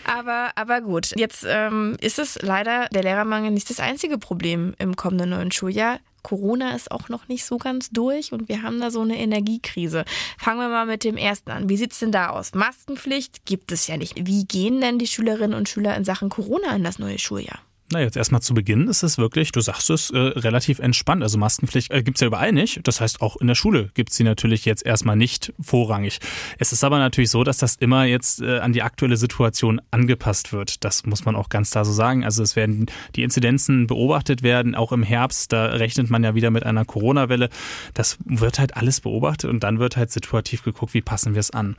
Aber, 0.05 0.51
aber 0.55 0.81
gut, 0.81 1.11
jetzt 1.17 1.45
ähm, 1.47 1.97
ist 2.01 2.19
es 2.19 2.39
leider 2.41 2.88
der 2.93 3.03
Lehrermangel 3.03 3.51
nicht 3.51 3.69
das 3.69 3.79
einzige 3.79 4.17
Problem 4.17 4.75
im 4.77 4.95
kommenden 4.95 5.31
neuen 5.31 5.51
Schuljahr. 5.51 6.00
Corona 6.23 6.75
ist 6.75 6.91
auch 6.91 7.09
noch 7.09 7.27
nicht 7.27 7.45
so 7.45 7.57
ganz 7.57 7.89
durch 7.89 8.31
und 8.33 8.49
wir 8.49 8.63
haben 8.63 8.79
da 8.79 8.91
so 8.91 9.01
eine 9.01 9.17
Energiekrise. 9.17 10.05
Fangen 10.37 10.59
wir 10.59 10.69
mal 10.69 10.85
mit 10.85 11.03
dem 11.03 11.17
ersten 11.17 11.51
an. 11.51 11.69
Wie 11.69 11.77
sieht 11.77 11.93
es 11.93 11.99
denn 11.99 12.11
da 12.11 12.29
aus? 12.29 12.53
Maskenpflicht 12.53 13.45
gibt 13.45 13.71
es 13.71 13.87
ja 13.87 13.97
nicht. 13.97 14.27
Wie 14.27 14.45
gehen 14.45 14.81
denn 14.81 14.99
die 14.99 15.07
Schülerinnen 15.07 15.57
und 15.57 15.69
Schüler 15.69 15.95
in 15.95 16.05
Sachen 16.05 16.29
Corona 16.29 16.75
in 16.75 16.83
das 16.83 16.99
neue 16.99 17.19
Schuljahr? 17.19 17.59
Na, 17.93 18.00
jetzt 18.00 18.15
erstmal 18.15 18.41
zu 18.41 18.53
Beginn 18.53 18.88
ist 18.88 19.03
es 19.03 19.17
wirklich, 19.17 19.51
du 19.51 19.60
sagst 19.60 19.89
es, 19.89 20.12
äh, 20.12 20.17
relativ 20.17 20.79
entspannt. 20.79 21.24
Also 21.24 21.38
Maskenpflicht 21.38 21.91
äh, 21.91 22.01
gibt's 22.03 22.21
ja 22.21 22.27
überall 22.27 22.53
nicht. 22.53 22.88
Das 22.88 23.01
heißt, 23.01 23.19
auch 23.21 23.36
in 23.36 23.48
der 23.48 23.55
Schule 23.55 23.89
gibt's 23.95 24.15
sie 24.15 24.24
natürlich 24.24 24.63
jetzt 24.63 24.86
erstmal 24.86 25.17
nicht 25.17 25.51
vorrangig. 25.60 26.19
Es 26.57 26.71
ist 26.71 26.86
aber 26.86 27.00
natürlich 27.00 27.29
so, 27.31 27.43
dass 27.43 27.57
das 27.57 27.75
immer 27.75 28.05
jetzt 28.05 28.41
äh, 28.41 28.60
an 28.60 28.71
die 28.71 28.81
aktuelle 28.81 29.17
Situation 29.17 29.81
angepasst 29.91 30.53
wird. 30.53 30.86
Das 30.86 31.05
muss 31.05 31.25
man 31.25 31.36
auch 31.36 31.50
ganz 31.50 31.71
klar 31.71 31.83
so 31.83 31.91
sagen. 31.91 32.24
Also 32.24 32.43
es 32.43 32.55
werden 32.55 32.86
die 33.17 33.24
Inzidenzen 33.24 33.88
beobachtet 33.88 34.41
werden, 34.41 34.74
auch 34.74 34.93
im 34.93 35.03
Herbst. 35.03 35.51
Da 35.51 35.65
rechnet 35.65 36.10
man 36.10 36.24
ja 36.24 36.33
wieder 36.33 36.50
mit 36.50 36.65
einer 36.65 36.86
Corona-Welle. 36.86 37.50
Das 37.93 38.17
wird 38.24 38.57
halt 38.57 38.77
alles 38.77 39.01
beobachtet 39.01 39.50
und 39.50 39.63
dann 39.63 39.79
wird 39.79 39.98
halt 39.98 40.12
situativ 40.12 40.63
geguckt, 40.63 40.93
wie 40.93 41.01
passen 41.01 41.33
wir 41.33 41.41
es 41.41 41.51
an. 41.51 41.75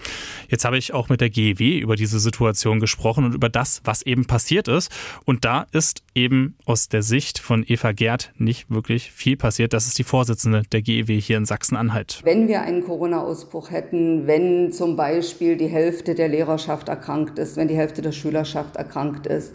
Jetzt 0.50 0.66
habe 0.66 0.76
ich 0.76 0.92
auch 0.92 1.08
mit 1.08 1.22
der 1.22 1.30
GEW 1.30 1.78
über 1.78 1.96
diese 1.96 2.20
Situation 2.20 2.80
gesprochen 2.80 3.24
und 3.24 3.34
über 3.34 3.48
das, 3.48 3.80
was 3.84 4.02
eben 4.02 4.26
passiert 4.26 4.68
ist. 4.68 4.92
Und 5.24 5.46
da 5.46 5.66
ist 5.72 6.01
eben 6.14 6.56
aus 6.66 6.88
der 6.88 7.02
Sicht 7.02 7.38
von 7.38 7.64
Eva 7.66 7.92
Gerd 7.92 8.32
nicht 8.36 8.70
wirklich 8.70 9.10
viel 9.12 9.36
passiert. 9.36 9.72
Das 9.72 9.86
ist 9.86 9.98
die 9.98 10.04
Vorsitzende 10.04 10.62
der 10.70 10.82
GEW 10.82 11.20
hier 11.20 11.38
in 11.38 11.46
Sachsen-Anhalt. 11.46 12.20
Wenn 12.24 12.48
wir 12.48 12.62
einen 12.62 12.84
Corona-Ausbruch 12.84 13.70
hätten, 13.70 14.26
wenn 14.26 14.72
zum 14.72 14.96
Beispiel 14.96 15.56
die 15.56 15.68
Hälfte 15.68 16.14
der 16.14 16.28
Lehrerschaft 16.28 16.88
erkrankt 16.88 17.38
ist, 17.38 17.56
wenn 17.56 17.68
die 17.68 17.76
Hälfte 17.76 18.02
der 18.02 18.12
Schülerschaft 18.12 18.76
erkrankt 18.76 19.26
ist, 19.26 19.54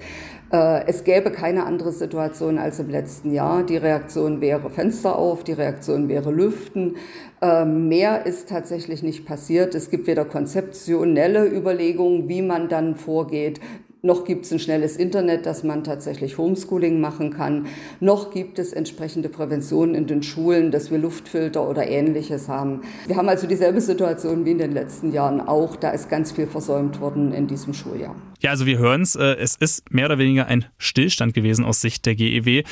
äh, 0.51 0.85
es 0.87 1.03
gäbe 1.03 1.31
keine 1.31 1.65
andere 1.65 1.91
Situation 1.91 2.57
als 2.57 2.79
im 2.79 2.89
letzten 2.89 3.33
Jahr. 3.33 3.63
Die 3.63 3.77
Reaktion 3.77 4.41
wäre 4.41 4.69
Fenster 4.69 5.17
auf, 5.17 5.43
die 5.43 5.53
Reaktion 5.53 6.07
wäre 6.07 6.31
Lüften. 6.31 6.95
Äh, 7.41 7.65
mehr 7.65 8.25
ist 8.25 8.49
tatsächlich 8.49 9.03
nicht 9.03 9.25
passiert. 9.25 9.75
Es 9.75 9.89
gibt 9.89 10.07
weder 10.07 10.25
konzeptionelle 10.25 11.45
Überlegungen, 11.45 12.29
wie 12.29 12.41
man 12.41 12.69
dann 12.69 12.95
vorgeht, 12.95 13.59
noch 14.07 14.25
gibt 14.25 14.45
es 14.45 14.51
ein 14.51 14.57
schnelles 14.59 14.97
Internet, 14.97 15.45
dass 15.45 15.63
man 15.63 15.83
tatsächlich 15.83 16.39
Homeschooling 16.39 16.99
machen 16.99 17.31
kann. 17.31 17.67
Noch 17.99 18.31
gibt 18.31 18.57
es 18.57 18.73
entsprechende 18.73 19.29
Präventionen 19.29 19.93
in 19.93 20.07
den 20.07 20.23
Schulen, 20.23 20.71
dass 20.71 20.89
wir 20.89 20.97
Luftfilter 20.97 21.69
oder 21.69 21.87
ähnliches 21.87 22.47
haben. 22.47 22.81
Wir 23.05 23.17
haben 23.17 23.29
also 23.29 23.45
dieselbe 23.45 23.81
Situation 23.81 24.45
wie 24.45 24.51
in 24.51 24.57
den 24.57 24.71
letzten 24.71 25.11
Jahren 25.11 25.41
auch. 25.41 25.75
Da 25.75 25.91
ist 25.91 26.09
ganz 26.09 26.31
viel 26.31 26.47
versäumt 26.47 26.99
worden 26.99 27.33
in 27.33 27.45
diesem 27.45 27.73
Schuljahr. 27.73 28.15
Ja, 28.39 28.51
also 28.51 28.65
wir 28.65 28.79
hören 28.79 29.01
es. 29.01 29.15
Äh, 29.15 29.35
es 29.35 29.55
ist 29.55 29.91
mehr 29.91 30.05
oder 30.05 30.17
weniger 30.17 30.47
ein 30.47 30.65
Stillstand 30.77 31.33
gewesen 31.33 31.65
aus 31.65 31.81
Sicht 31.81 32.05
der 32.05 32.15
GEW 32.15 32.63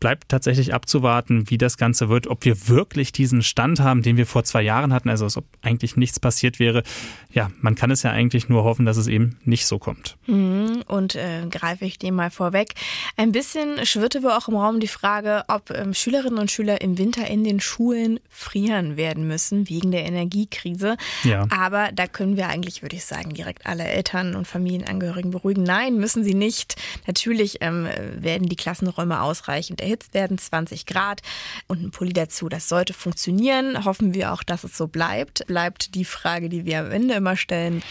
bleibt 0.00 0.28
tatsächlich 0.28 0.74
abzuwarten, 0.74 1.50
wie 1.50 1.58
das 1.58 1.76
Ganze 1.76 2.08
wird, 2.08 2.26
ob 2.26 2.44
wir 2.44 2.68
wirklich 2.68 3.12
diesen 3.12 3.42
Stand 3.42 3.80
haben, 3.80 4.02
den 4.02 4.16
wir 4.16 4.26
vor 4.26 4.44
zwei 4.44 4.62
Jahren 4.62 4.92
hatten, 4.92 5.08
also 5.08 5.24
als 5.24 5.36
ob 5.36 5.44
eigentlich 5.62 5.96
nichts 5.96 6.20
passiert 6.20 6.58
wäre. 6.58 6.82
Ja, 7.30 7.50
man 7.60 7.74
kann 7.74 7.90
es 7.90 8.02
ja 8.02 8.10
eigentlich 8.10 8.48
nur 8.48 8.64
hoffen, 8.64 8.86
dass 8.86 8.96
es 8.96 9.06
eben 9.06 9.38
nicht 9.44 9.66
so 9.66 9.78
kommt. 9.78 10.16
Mhm, 10.26 10.82
und 10.86 11.14
äh, 11.14 11.46
greife 11.50 11.84
ich 11.84 11.98
dem 11.98 12.14
mal 12.14 12.30
vorweg. 12.30 12.74
Ein 13.16 13.32
bisschen 13.32 13.84
schwirrte 13.84 14.22
wohl 14.22 14.32
auch 14.32 14.48
im 14.48 14.56
Raum 14.56 14.80
die 14.80 14.88
Frage, 14.88 15.44
ob 15.48 15.70
ähm, 15.70 15.94
Schülerinnen 15.94 16.38
und 16.38 16.50
Schüler 16.50 16.80
im 16.80 16.98
Winter 16.98 17.26
in 17.26 17.44
den 17.44 17.60
Schulen 17.60 18.20
frieren 18.28 18.96
werden 18.96 19.26
müssen 19.26 19.68
wegen 19.68 19.90
der 19.90 20.04
Energiekrise. 20.06 20.96
Ja. 21.24 21.46
Aber 21.50 21.90
da 21.92 22.06
können 22.06 22.36
wir 22.36 22.48
eigentlich, 22.48 22.82
würde 22.82 22.96
ich 22.96 23.04
sagen, 23.04 23.34
direkt 23.34 23.66
alle 23.66 23.84
Eltern 23.84 24.34
und 24.34 24.46
Familienangehörigen 24.46 25.30
beruhigen. 25.30 25.62
Nein, 25.62 25.96
müssen 25.96 26.24
sie 26.24 26.34
nicht. 26.34 26.76
Natürlich 27.06 27.58
ähm, 27.60 27.88
werden 28.14 28.48
die 28.48 28.56
Klassenräume 28.56 29.22
ausreichend 29.22 29.80
erhitzt 29.88 30.14
werden, 30.14 30.38
20 30.38 30.86
Grad 30.86 31.22
und 31.66 31.82
ein 31.82 31.90
Pulli 31.90 32.12
dazu. 32.12 32.48
Das 32.48 32.68
sollte 32.68 32.92
funktionieren. 32.92 33.84
Hoffen 33.84 34.14
wir 34.14 34.32
auch, 34.32 34.42
dass 34.42 34.64
es 34.64 34.76
so 34.76 34.86
bleibt. 34.86 35.46
Bleibt 35.46 35.94
die 35.94 36.04
Frage, 36.04 36.48
die 36.48 36.64
wir 36.64 36.80
am 36.80 36.90
Ende 36.90 37.14
immer 37.14 37.36
stellen. 37.36 37.82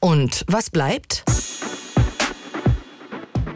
Und 0.00 0.44
was 0.48 0.70
bleibt? 0.70 1.24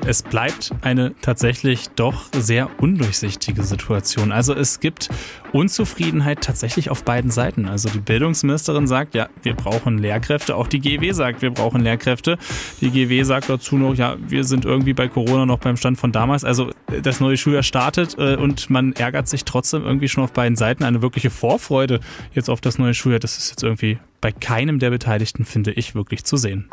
Es 0.07 0.23
bleibt 0.23 0.73
eine 0.81 1.15
tatsächlich 1.21 1.91
doch 1.91 2.25
sehr 2.33 2.71
undurchsichtige 2.79 3.63
Situation. 3.63 4.33
Also 4.33 4.55
es 4.55 4.81
gibt 4.81 5.11
Unzufriedenheit 5.53 6.41
tatsächlich 6.41 6.91
auf 6.91 7.05
beiden 7.05 7.31
Seiten. 7.31 7.69
Also 7.69 7.91
die 7.91 7.99
Bildungsministerin 7.99 8.87
sagt, 8.87 9.15
ja, 9.15 9.29
wir 9.43 9.55
brauchen 9.55 9.99
Lehrkräfte. 9.99 10.57
Auch 10.57 10.69
die 10.69 10.81
GW 10.81 11.13
sagt, 11.13 11.43
wir 11.43 11.51
brauchen 11.51 11.83
Lehrkräfte. 11.83 12.39
Die 12.81 12.91
GW 12.91 13.23
sagt 13.25 13.51
dazu 13.51 13.77
noch, 13.77 13.95
ja, 13.95 14.17
wir 14.27 14.45
sind 14.45 14.65
irgendwie 14.65 14.95
bei 14.95 15.07
Corona 15.09 15.45
noch 15.45 15.59
beim 15.59 15.77
Stand 15.77 15.99
von 15.99 16.13
damals. 16.13 16.45
Also 16.45 16.71
das 17.03 17.21
neue 17.21 17.37
Schuljahr 17.37 17.63
startet 17.63 18.17
äh, 18.19 18.37
und 18.37 18.71
man 18.71 18.95
ärgert 18.95 19.29
sich 19.29 19.45
trotzdem 19.45 19.85
irgendwie 19.85 20.09
schon 20.09 20.25
auf 20.25 20.33
beiden 20.33 20.57
Seiten. 20.57 20.83
Eine 20.83 21.03
wirkliche 21.03 21.31
Vorfreude 21.31 22.01
jetzt 22.33 22.49
auf 22.49 22.61
das 22.61 22.79
neue 22.79 22.95
Schuljahr, 22.95 23.21
das 23.21 23.37
ist 23.37 23.51
jetzt 23.51 23.63
irgendwie 23.63 23.99
bei 24.21 24.33
keinem 24.33 24.79
der 24.79 24.91
Beteiligten, 24.91 25.45
finde 25.45 25.73
ich, 25.73 25.95
wirklich 25.95 26.25
zu 26.25 26.37
sehen. 26.37 26.69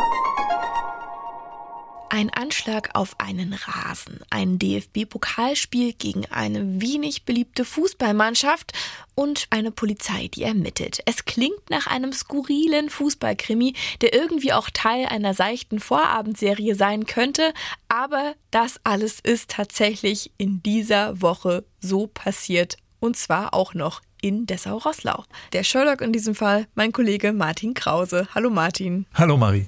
Ein 2.10 2.30
Anschlag 2.30 2.92
auf 2.94 3.20
einen 3.20 3.54
Rasen, 3.54 4.22
ein 4.30 4.58
DFB-Pokalspiel 4.60 5.94
gegen 5.94 6.26
eine 6.28 6.82
wenig 6.82 7.26
beliebte 7.26 7.66
Fußballmannschaft 7.66 8.72
und 9.14 9.48
eine 9.50 9.72
Polizei, 9.72 10.30
die 10.30 10.44
ermittelt. 10.44 11.02
Es 11.06 11.26
klingt 11.26 11.70
nach 11.70 11.86
einem 11.88 12.14
skurrilen 12.14 12.90
Fußballkrimi, 12.90 13.74
der 14.00 14.14
irgendwie 14.14 14.54
auch 14.54 14.70
Teil 14.74 15.08
einer 15.08 15.34
seichten 15.34 15.80
Vorabendserie 15.80 16.76
sein 16.76 17.06
könnte, 17.06 17.54
aber 17.90 18.36
das 18.52 18.80
alles 18.86 19.20
ist 19.20 19.52
tatsächlich 19.52 20.32
in 20.38 20.64
dieser 20.64 21.22
Woche 21.22 21.66
so 21.82 22.08
passiert 22.08 22.78
und 23.00 23.18
zwar 23.18 23.54
auch 23.54 23.74
noch 23.74 24.02
in 24.22 24.46
Dessau-Rosslau. 24.46 25.26
Der 25.52 25.64
Sherlock 25.64 26.02
in 26.02 26.14
diesem 26.14 26.36
Fall, 26.36 26.68
mein 26.74 26.94
Kollege 26.94 27.34
Martin 27.34 27.74
Krause. 27.74 28.28
Hallo 28.34 28.50
Martin. 28.50 29.06
Hallo 29.14 29.36
Marie. 29.36 29.68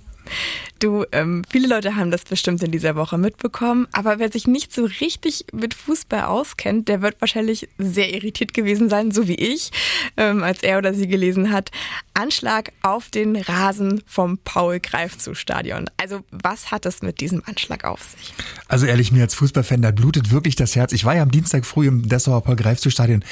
Du, 0.79 1.05
ähm, 1.11 1.43
viele 1.49 1.67
Leute 1.67 1.95
haben 1.95 2.11
das 2.11 2.23
bestimmt 2.23 2.63
in 2.63 2.71
dieser 2.71 2.95
Woche 2.95 3.17
mitbekommen, 3.17 3.87
aber 3.91 4.19
wer 4.19 4.31
sich 4.31 4.47
nicht 4.47 4.73
so 4.73 4.85
richtig 4.85 5.45
mit 5.51 5.73
Fußball 5.73 6.23
auskennt, 6.23 6.87
der 6.87 7.01
wird 7.01 7.19
wahrscheinlich 7.19 7.67
sehr 7.77 8.13
irritiert 8.13 8.53
gewesen 8.53 8.89
sein, 8.89 9.11
so 9.11 9.27
wie 9.27 9.35
ich, 9.35 9.71
ähm, 10.15 10.43
als 10.43 10.63
er 10.63 10.77
oder 10.77 10.93
sie 10.93 11.07
gelesen 11.07 11.51
hat. 11.51 11.71
Anschlag 12.13 12.71
auf 12.81 13.09
den 13.09 13.35
Rasen 13.35 14.01
vom 14.05 14.37
Paul-Greifzu-Stadion. 14.37 15.89
Also 15.97 16.21
was 16.31 16.71
hat 16.71 16.85
es 16.85 17.01
mit 17.01 17.19
diesem 17.19 17.43
Anschlag 17.45 17.83
auf 17.83 18.01
sich? 18.03 18.33
Also 18.67 18.85
ehrlich, 18.85 19.11
mir 19.11 19.23
als 19.23 19.35
Fußballfan, 19.35 19.81
da 19.81 19.91
blutet 19.91 20.31
wirklich 20.31 20.55
das 20.55 20.75
Herz. 20.75 20.93
Ich 20.93 21.05
war 21.05 21.15
ja 21.15 21.23
am 21.23 21.31
Dienstag 21.31 21.65
früh 21.65 21.87
im 21.87 22.07
Dessauer 22.07 22.43
Paul-Greifzu-Stadion 22.43 23.23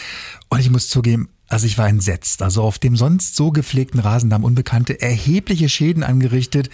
und 0.49 0.59
ich 0.59 0.69
muss 0.69 0.89
zugeben, 0.89 1.29
also 1.49 1.65
ich 1.65 1.77
war 1.77 1.87
entsetzt. 1.87 2.41
Also 2.41 2.63
auf 2.63 2.77
dem 2.77 2.95
sonst 2.95 3.35
so 3.35 3.51
gepflegten 3.51 3.99
Rasen 3.99 4.33
haben 4.33 4.43
Unbekannte 4.43 5.01
erhebliche 5.01 5.69
Schäden 5.69 6.03
angerichtet. 6.03 6.69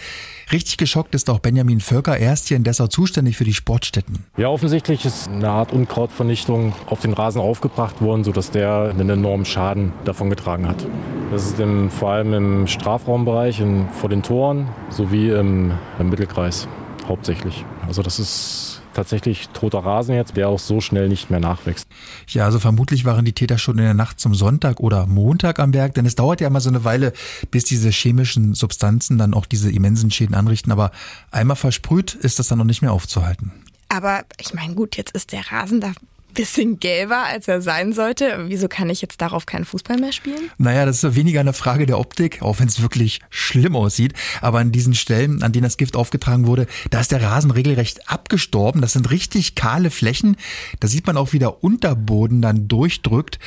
Richtig 0.50 0.78
geschockt 0.78 1.14
ist 1.14 1.30
auch 1.30 1.38
Benjamin 1.38 1.80
Völker. 1.80 2.16
Er 2.16 2.32
ist 2.32 2.48
hier 2.48 2.56
in 2.56 2.64
Dessau 2.64 2.88
zuständig 2.88 3.36
für 3.36 3.44
die 3.44 3.54
Sportstätten. 3.54 4.24
Ja, 4.36 4.48
offensichtlich 4.48 5.04
ist 5.04 5.28
eine 5.28 5.48
Art 5.48 5.72
Unkrautvernichtung 5.72 6.72
auf 6.86 7.00
den 7.00 7.12
Rasen 7.12 7.40
aufgebracht 7.40 8.00
worden, 8.00 8.24
sodass 8.24 8.50
der 8.50 8.90
einen 8.90 9.10
enormen 9.10 9.44
Schaden 9.44 9.92
davongetragen 10.04 10.66
hat. 10.66 10.84
Das 11.30 11.46
ist 11.46 11.60
im, 11.60 11.90
vor 11.90 12.10
allem 12.10 12.34
im 12.34 12.66
Strafraumbereich, 12.66 13.60
in, 13.60 13.88
vor 13.90 14.08
den 14.08 14.22
Toren 14.22 14.68
sowie 14.90 15.30
im, 15.30 15.72
im 15.98 16.10
Mittelkreis 16.10 16.68
hauptsächlich. 17.06 17.64
Also 17.86 18.02
das 18.02 18.18
ist 18.18 18.73
tatsächlich 18.94 19.48
toter 19.50 19.80
Rasen 19.80 20.14
jetzt, 20.14 20.36
der 20.36 20.48
auch 20.48 20.58
so 20.58 20.80
schnell 20.80 21.08
nicht 21.08 21.30
mehr 21.30 21.40
nachwächst. 21.40 21.86
Ja, 22.28 22.44
also 22.44 22.58
vermutlich 22.58 23.04
waren 23.04 23.24
die 23.24 23.32
Täter 23.32 23.58
schon 23.58 23.78
in 23.78 23.84
der 23.84 23.94
Nacht 23.94 24.20
zum 24.20 24.34
Sonntag 24.34 24.80
oder 24.80 25.06
Montag 25.06 25.58
am 25.58 25.74
Werk, 25.74 25.94
denn 25.94 26.06
es 26.06 26.14
dauert 26.14 26.40
ja 26.40 26.46
immer 26.46 26.60
so 26.60 26.70
eine 26.70 26.84
Weile, 26.84 27.12
bis 27.50 27.64
diese 27.64 27.90
chemischen 27.90 28.54
Substanzen 28.54 29.18
dann 29.18 29.34
auch 29.34 29.46
diese 29.46 29.70
immensen 29.70 30.10
Schäden 30.10 30.34
anrichten. 30.34 30.72
Aber 30.72 30.90
einmal 31.30 31.56
versprüht 31.56 32.14
ist 32.14 32.38
das 32.38 32.48
dann 32.48 32.58
noch 32.58 32.64
nicht 32.64 32.82
mehr 32.82 32.92
aufzuhalten. 32.92 33.52
Aber 33.88 34.24
ich 34.40 34.54
meine, 34.54 34.74
gut, 34.74 34.96
jetzt 34.96 35.12
ist 35.12 35.32
der 35.32 35.52
Rasen 35.52 35.80
da 35.80 35.92
bisschen 36.34 36.78
gelber, 36.78 37.24
als 37.24 37.48
er 37.48 37.62
sein 37.62 37.92
sollte. 37.92 38.44
Wieso 38.48 38.68
kann 38.68 38.90
ich 38.90 39.00
jetzt 39.00 39.20
darauf 39.20 39.46
keinen 39.46 39.64
Fußball 39.64 39.98
mehr 39.98 40.12
spielen? 40.12 40.50
Naja, 40.58 40.84
das 40.84 41.02
ist 41.02 41.16
weniger 41.16 41.40
eine 41.40 41.52
Frage 41.52 41.86
der 41.86 41.98
Optik, 41.98 42.42
auch 42.42 42.60
wenn 42.60 42.68
es 42.68 42.82
wirklich 42.82 43.20
schlimm 43.30 43.76
aussieht. 43.76 44.12
Aber 44.40 44.58
an 44.58 44.72
diesen 44.72 44.94
Stellen, 44.94 45.42
an 45.42 45.52
denen 45.52 45.64
das 45.64 45.76
Gift 45.76 45.96
aufgetragen 45.96 46.46
wurde, 46.46 46.66
da 46.90 47.00
ist 47.00 47.12
der 47.12 47.22
Rasen 47.22 47.50
regelrecht 47.50 48.10
abgestorben. 48.10 48.80
Das 48.80 48.92
sind 48.92 49.10
richtig 49.10 49.54
kahle 49.54 49.90
Flächen. 49.90 50.36
Da 50.80 50.88
sieht 50.88 51.06
man 51.06 51.16
auch, 51.16 51.32
wie 51.32 51.38
der 51.38 51.64
Unterboden 51.64 52.42
dann 52.42 52.68
durchdrückt. 52.68 53.38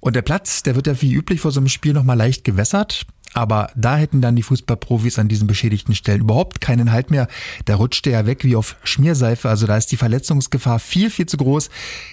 Und 0.00 0.14
der 0.14 0.22
Platz, 0.22 0.62
der 0.62 0.76
wird 0.76 0.86
ja 0.86 1.00
wie 1.02 1.12
üblich 1.12 1.40
vor 1.40 1.50
so 1.50 1.60
einem 1.60 1.68
Spiel 1.68 1.92
nochmal 1.92 2.16
leicht 2.16 2.44
gewässert. 2.44 3.06
Aber 3.36 3.70
da 3.76 3.98
hätten 3.98 4.22
dann 4.22 4.34
die 4.34 4.42
Fußballprofis 4.42 5.18
an 5.18 5.28
diesen 5.28 5.46
beschädigten 5.46 5.94
Stellen 5.94 6.22
überhaupt 6.22 6.62
keinen 6.62 6.90
Halt 6.90 7.10
mehr. 7.10 7.28
Da 7.66 7.76
rutscht 7.76 8.06
der 8.06 8.12
ja 8.14 8.26
weg 8.26 8.44
wie 8.44 8.56
auf 8.56 8.76
Schmierseife. 8.82 9.50
Also 9.50 9.66
da 9.66 9.76
ist 9.76 9.92
die 9.92 9.98
Verletzungsgefahr 9.98 10.78
viel, 10.78 11.10
viel 11.10 11.26
zu 11.26 11.36
groß. 11.36 11.68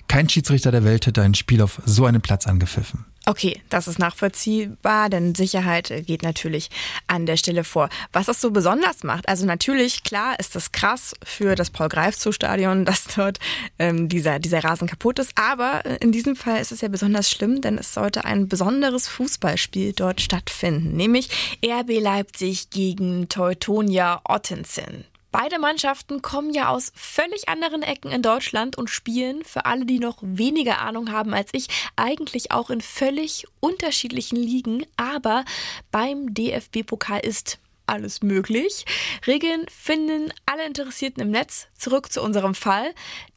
Kein 0.09 0.27
Schiedsrichter 0.27 0.71
der 0.71 0.83
Welt 0.83 1.07
hätte 1.07 1.21
ein 1.21 1.33
Spiel 1.33 1.61
auf 1.61 1.81
so 1.85 2.05
einem 2.05 2.19
Platz 2.19 2.45
angepfiffen. 2.45 3.05
Okay, 3.25 3.61
das 3.69 3.87
ist 3.87 3.99
nachvollziehbar, 3.99 5.09
denn 5.09 5.33
Sicherheit 5.33 5.93
geht 6.05 6.23
natürlich 6.23 6.69
an 7.07 7.25
der 7.25 7.37
Stelle 7.37 7.63
vor. 7.63 7.87
Was 8.11 8.25
das 8.25 8.41
so 8.41 8.51
besonders 8.51 9.03
macht, 9.03 9.29
also 9.29 9.45
natürlich, 9.45 10.03
klar 10.03 10.37
ist 10.39 10.55
das 10.55 10.73
krass 10.73 11.13
für 11.23 11.55
das 11.55 11.69
Paul-Greifzu-Stadion, 11.69 12.83
dass 12.85 13.05
dort 13.05 13.39
ähm, 13.79 14.09
dieser, 14.09 14.39
dieser 14.39 14.63
Rasen 14.65 14.89
kaputt 14.89 15.19
ist, 15.19 15.31
aber 15.35 15.85
in 16.01 16.11
diesem 16.11 16.35
Fall 16.35 16.59
ist 16.59 16.73
es 16.73 16.81
ja 16.81 16.89
besonders 16.89 17.31
schlimm, 17.31 17.61
denn 17.61 17.77
es 17.77 17.93
sollte 17.93 18.25
ein 18.25 18.49
besonderes 18.49 19.07
Fußballspiel 19.07 19.93
dort 19.93 20.19
stattfinden, 20.19 20.97
nämlich 20.97 21.29
RB 21.65 22.01
Leipzig 22.01 22.71
gegen 22.71 23.29
Teutonia 23.29 24.19
Ottensen. 24.25 25.05
Beide 25.33 25.57
Mannschaften 25.57 26.21
kommen 26.21 26.53
ja 26.53 26.69
aus 26.69 26.91
völlig 26.95 27.49
anderen 27.49 27.81
Ecken 27.81 28.11
in 28.11 28.21
Deutschland 28.21 28.77
und 28.77 28.91
spielen, 28.91 29.43
für 29.43 29.65
alle, 29.65 29.83
die 29.83 29.97
noch 29.97 30.19
weniger 30.21 30.77
Ahnung 30.77 31.11
haben 31.11 31.33
als 31.33 31.49
ich, 31.53 31.67
eigentlich 31.95 32.51
auch 32.51 32.69
in 32.69 32.81
völlig 32.81 33.47
unterschiedlichen 33.59 34.35
Ligen. 34.35 34.85
Aber 34.95 35.43
beim 35.89 36.35
DFB-Pokal 36.35 37.21
ist 37.21 37.57
alles 37.87 38.21
möglich. 38.21 38.85
Regeln 39.25 39.65
finden 39.69 40.31
alle 40.45 40.67
Interessierten 40.67 41.23
im 41.23 41.31
Netz. 41.31 41.67
Zurück 41.75 42.11
zu 42.11 42.21
unserem 42.21 42.53
Fall. 42.53 42.93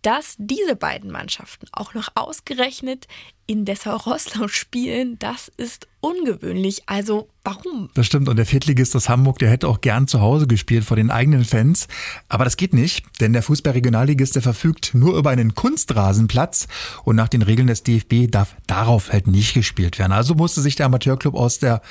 Dass 0.07 0.37
diese 0.39 0.77
beiden 0.77 1.11
Mannschaften 1.11 1.67
auch 1.73 1.95
noch 1.95 2.11
ausgerechnet 2.15 3.09
in 3.47 3.65
Dessau-Rosslau 3.65 4.47
spielen, 4.47 5.19
das 5.19 5.49
ist 5.57 5.89
ungewöhnlich. 6.01 6.83
Also 6.87 7.29
warum? 7.45 7.91
Das 7.95 8.07
stimmt. 8.07 8.29
Und 8.29 8.37
der 8.37 8.47
Viertligist 8.47 8.95
aus 8.95 9.09
Hamburg, 9.09 9.39
der 9.39 9.51
hätte 9.51 9.69
auch 9.69 9.81
gern 9.81 10.07
zu 10.07 10.21
Hause 10.21 10.47
gespielt 10.47 10.85
vor 10.85 10.97
den 10.97 11.11
eigenen 11.11 11.45
Fans. 11.45 11.89
Aber 12.29 12.45
das 12.45 12.57
geht 12.57 12.75
nicht, 12.75 13.05
denn 13.21 13.33
der 13.33 13.43
Fußball-Regionalligist, 13.43 14.35
der 14.35 14.43
verfügt 14.43 14.95
nur 14.95 15.17
über 15.17 15.31
einen 15.31 15.55
Kunstrasenplatz. 15.55 16.67
Und 17.05 17.17
nach 17.17 17.29
den 17.29 17.43
Regeln 17.43 17.69
des 17.69 17.83
DFB 17.83 18.31
darf 18.31 18.57
darauf 18.67 19.13
halt 19.13 19.27
nicht 19.27 19.55
gespielt 19.55 19.99
werden. 19.99 20.13
Also 20.13 20.35
musste 20.35 20.61
sich 20.61 20.77
der 20.77 20.87
Amateurclub 20.87 21.35
aus 21.35 21.59
der 21.59 21.83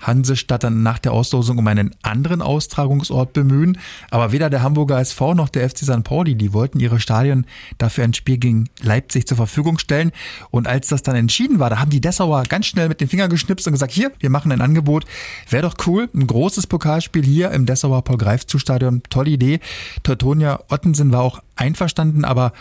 Hansestadt 0.00 0.64
dann 0.64 0.82
nach 0.82 0.98
der 0.98 1.12
Auslosung 1.12 1.58
um 1.58 1.66
einen 1.66 1.94
anderen 2.02 2.42
Austragungsort 2.42 3.32
bemühen. 3.32 3.78
Aber 4.10 4.32
weder 4.32 4.50
der 4.50 4.62
Hamburger 4.62 5.00
SV 5.00 5.34
noch 5.34 5.48
der 5.48 5.68
FC 5.68 5.78
St. 5.78 6.04
Pauli, 6.04 6.34
die 6.36 6.52
wollten 6.52 6.80
ihre 6.80 7.00
Stadien 7.00 7.46
dafür 7.78 8.04
ein 8.04 8.14
Spiel 8.14 8.38
gegen 8.38 8.68
Leipzig 8.80 9.26
zur 9.26 9.36
Verfügung 9.36 9.78
stellen. 9.78 10.12
Und 10.50 10.66
als 10.66 10.88
das 10.88 11.02
dann 11.02 11.16
entschieden 11.16 11.58
war, 11.58 11.70
da 11.70 11.78
haben 11.78 11.90
die 11.90 12.00
Dessauer 12.00 12.42
ganz 12.44 12.66
schnell 12.66 12.88
mit 12.88 13.00
den 13.00 13.08
Fingern 13.08 13.30
geschnipst 13.30 13.66
und 13.66 13.72
gesagt, 13.72 13.92
hier, 13.92 14.12
wir 14.20 14.30
machen 14.30 14.52
ein 14.52 14.60
Angebot. 14.60 15.04
Wäre 15.48 15.62
doch 15.62 15.76
cool, 15.86 16.08
ein 16.14 16.26
großes 16.26 16.66
Pokalspiel 16.66 17.24
hier 17.24 17.50
im 17.50 17.66
Dessauer 17.66 18.02
Paul-Greif-Zu-Stadion. 18.02 19.02
Tolle 19.10 19.30
Idee. 19.30 19.60
Teutonia 20.02 20.60
Ottensen 20.68 21.12
war 21.12 21.22
auch 21.22 21.42
einverstanden, 21.56 22.24
aber 22.24 22.52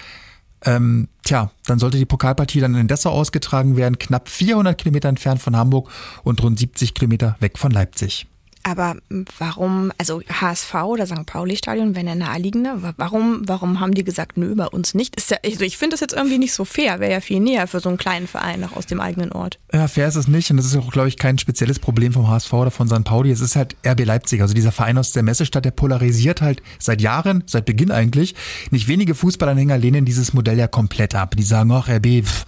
ähm, 0.66 1.08
tja, 1.24 1.52
dann 1.66 1.80
sollte 1.80 1.98
die 1.98 2.06
Pokalpartie 2.06 2.60
dann 2.60 2.76
in 2.76 2.88
Dessau 2.88 3.12
ausgetragen 3.12 3.78
werden, 3.78 4.00
knapp 4.00 4.28
400 4.28 4.78
Kilometer 4.78 5.10
entfernt 5.10 5.42
von 5.42 5.56
Hamburg 5.56 5.90
und 6.24 6.42
rund 6.42 6.58
70 6.58 6.94
Kilometer 6.94 7.36
weg 7.40 7.58
von 7.58 7.72
Leipzig. 7.72 8.28
Aber 8.68 8.98
warum, 9.40 9.94
also 9.98 10.22
HSV 10.28 10.74
oder 10.74 11.08
St. 11.08 11.26
Pauli-Stadion 11.26 11.96
wären 11.96 12.06
ja 12.06 12.16
naheliegender. 12.16 12.94
Warum, 12.98 13.44
warum 13.46 13.80
haben 13.80 13.94
die 13.94 14.04
gesagt, 14.04 14.36
nö, 14.36 14.56
bei 14.56 14.66
uns 14.66 14.94
nicht? 14.94 15.16
Ist 15.16 15.32
ja, 15.32 15.38
also 15.42 15.62
ich 15.62 15.78
finde 15.78 15.94
das 15.94 16.02
jetzt 16.02 16.14
irgendwie 16.14 16.38
nicht 16.38 16.52
so 16.52 16.66
fair. 16.66 17.00
Wäre 17.00 17.14
ja 17.14 17.22
viel 17.22 17.40
näher 17.40 17.68
für 17.68 17.80
so 17.80 17.88
einen 17.88 17.98
kleinen 17.98 18.28
Verein 18.28 18.60
noch 18.60 18.76
aus 18.76 18.86
dem 18.86 19.00
eigenen 19.00 19.32
Ort. 19.32 19.58
Ja, 19.72 19.88
fair 19.88 20.10
ist 20.10 20.18
es 20.18 20.28
nicht. 20.28 20.52
Und 20.52 20.58
das 20.58 20.66
ist 20.66 20.76
auch, 20.76 20.92
glaube 20.92 21.08
ich, 21.08 21.16
kein 21.16 21.38
spezielles 21.38 21.80
Problem 21.80 22.12
vom 22.12 22.28
HSV 22.28 22.52
oder 22.52 22.70
von 22.70 22.90
St. 22.90 23.06
Pauli. 23.06 23.32
Es 23.32 23.40
ist 23.40 23.56
halt 23.56 23.78
RB 23.86 24.04
Leipzig. 24.04 24.42
Also 24.42 24.54
dieser 24.54 24.74
Verein 24.74 24.98
aus 24.98 25.14
der 25.14 25.24
Messestadt, 25.24 25.64
der 25.64 25.72
polarisiert 25.72 26.42
halt 26.42 26.62
seit 26.78 27.00
Jahren, 27.00 27.46
seit 27.46 27.64
Beginn 27.64 27.90
eigentlich. 27.90 28.36
Nicht 28.72 28.90
wenige 28.90 29.16
Fußballanhänger 29.16 29.78
lehnen 29.78 30.04
dieses 30.04 30.34
Modell 30.34 30.58
ja 30.58 30.68
komplett 30.68 31.16
ab. 31.16 31.38
Die 31.38 31.44
sagen, 31.44 31.72
ach, 31.72 31.88
RB, 31.88 32.26
pff, 32.26 32.46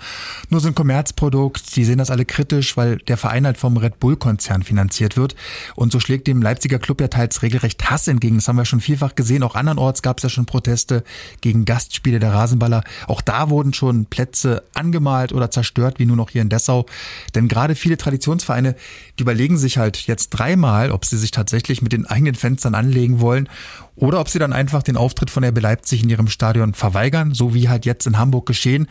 nur 0.49 0.59
so 0.59 0.67
ein 0.67 0.75
Kommerzprodukt. 0.75 1.77
Die 1.77 1.85
sehen 1.85 1.99
das 1.99 2.11
alle 2.11 2.25
kritisch, 2.25 2.75
weil 2.75 2.97
der 2.97 3.15
Verein 3.15 3.45
halt 3.45 3.57
vom 3.57 3.77
Red 3.77 4.01
Bull-Konzern 4.01 4.63
finanziert 4.63 5.15
wird. 5.15 5.35
Und 5.75 5.93
so 5.93 6.01
schlägt 6.10 6.25
dem 6.25 6.42
Leipziger 6.42 6.80
Club 6.80 7.01
ja 7.01 7.08
teils 7.08 7.44
regelrecht 7.44 7.92
Hass 7.92 8.08
entgegen. 8.08 8.38
Das 8.38 8.48
haben 8.48 8.56
wir 8.56 8.66
schon 8.66 8.82
vielfach 8.82 9.13
gesehen. 9.13 9.44
Auch 9.44 9.54
andernorts 9.54 10.01
gab 10.01 10.18
es 10.18 10.24
ja 10.24 10.30
schon 10.30 10.48
Proteste 10.48 11.04
gegen 11.42 11.66
Gastspiele 11.66 12.18
der 12.18 12.34
Rasenballer. 12.34 12.84
Auch 13.06 13.22
da 13.22 13.51
wurden 13.51 13.75
schon 13.75 14.08
Plätze 14.08 14.63
angemalt 14.74 15.34
oder 15.34 15.51
zerstört, 15.51 16.00
wie 16.00 16.08
nur 16.08 16.16
noch 16.16 16.32
hier 16.32 16.42
in 16.42 16.50
Dessau. 16.50 16.88
Denn 17.36 17.48
gerade 17.48 17.75
viele 17.75 17.96
Traditionsvereine, 17.96 18.75
die 19.20 19.22
überlegen 19.22 19.60
sich 19.60 19.78
halt 19.78 20.08
jetzt 20.08 20.32
dreimal, 20.32 20.89
ob 20.89 21.06
sie 21.06 21.16
sich 21.16 21.30
tatsächlich 21.30 21.84
mit 21.84 21.94
den 21.94 22.08
eigenen 22.08 22.34
Fenstern 22.34 22.74
anlegen 22.74 23.20
wollen 23.20 23.48
oder 23.96 24.20
ob 24.20 24.30
sie 24.30 24.39
dann 24.39 24.51
einfach 24.51 24.82
den 24.82 24.98
Auftritt 24.98 25.30
von 25.30 25.44
RB 25.44 25.62
Leipzig 25.62 26.01
in 26.01 26.10
ihrem 26.10 26.28
Stadion 26.28 26.74
verweigern, 26.74 27.36
so 27.36 27.54
wie 27.54 27.70
halt 27.70 27.86
jetzt 27.86 28.08
in 28.08 28.18
Hamburg 28.18 28.48
geschehen. 28.48 28.88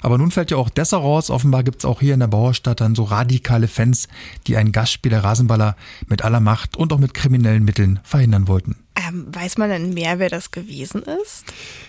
Aber 0.00 0.18
nun 0.18 0.30
fällt 0.30 0.50
ja 0.50 0.56
auch 0.56 0.70
Dessau 0.70 1.00
raus. 1.00 1.30
Offenbar 1.30 1.62
gibt 1.62 1.80
es 1.80 1.84
auch 1.84 2.00
hier 2.00 2.14
in 2.14 2.20
der 2.20 2.26
Bauerstadt 2.26 2.80
dann 2.80 2.94
so 2.94 3.04
radikale 3.04 3.68
Fans, 3.68 4.08
die 4.46 4.56
einen 4.56 4.72
Gastspiel 4.72 5.10
der 5.10 5.24
Rasenballer 5.24 5.76
mit 6.08 6.22
aller 6.22 6.40
Macht 6.40 6.76
und 6.76 6.92
auch 6.92 6.98
mit 6.98 7.14
kriminellen 7.14 7.64
Mitteln 7.64 8.00
verhindern 8.02 8.48
wollten. 8.48 8.76
Ähm, 9.08 9.26
weiß 9.30 9.56
man 9.58 9.70
denn 9.70 9.94
mehr, 9.94 10.18
wer 10.18 10.28
das 10.28 10.50
gewesen 10.50 11.02
ist? 11.22 11.44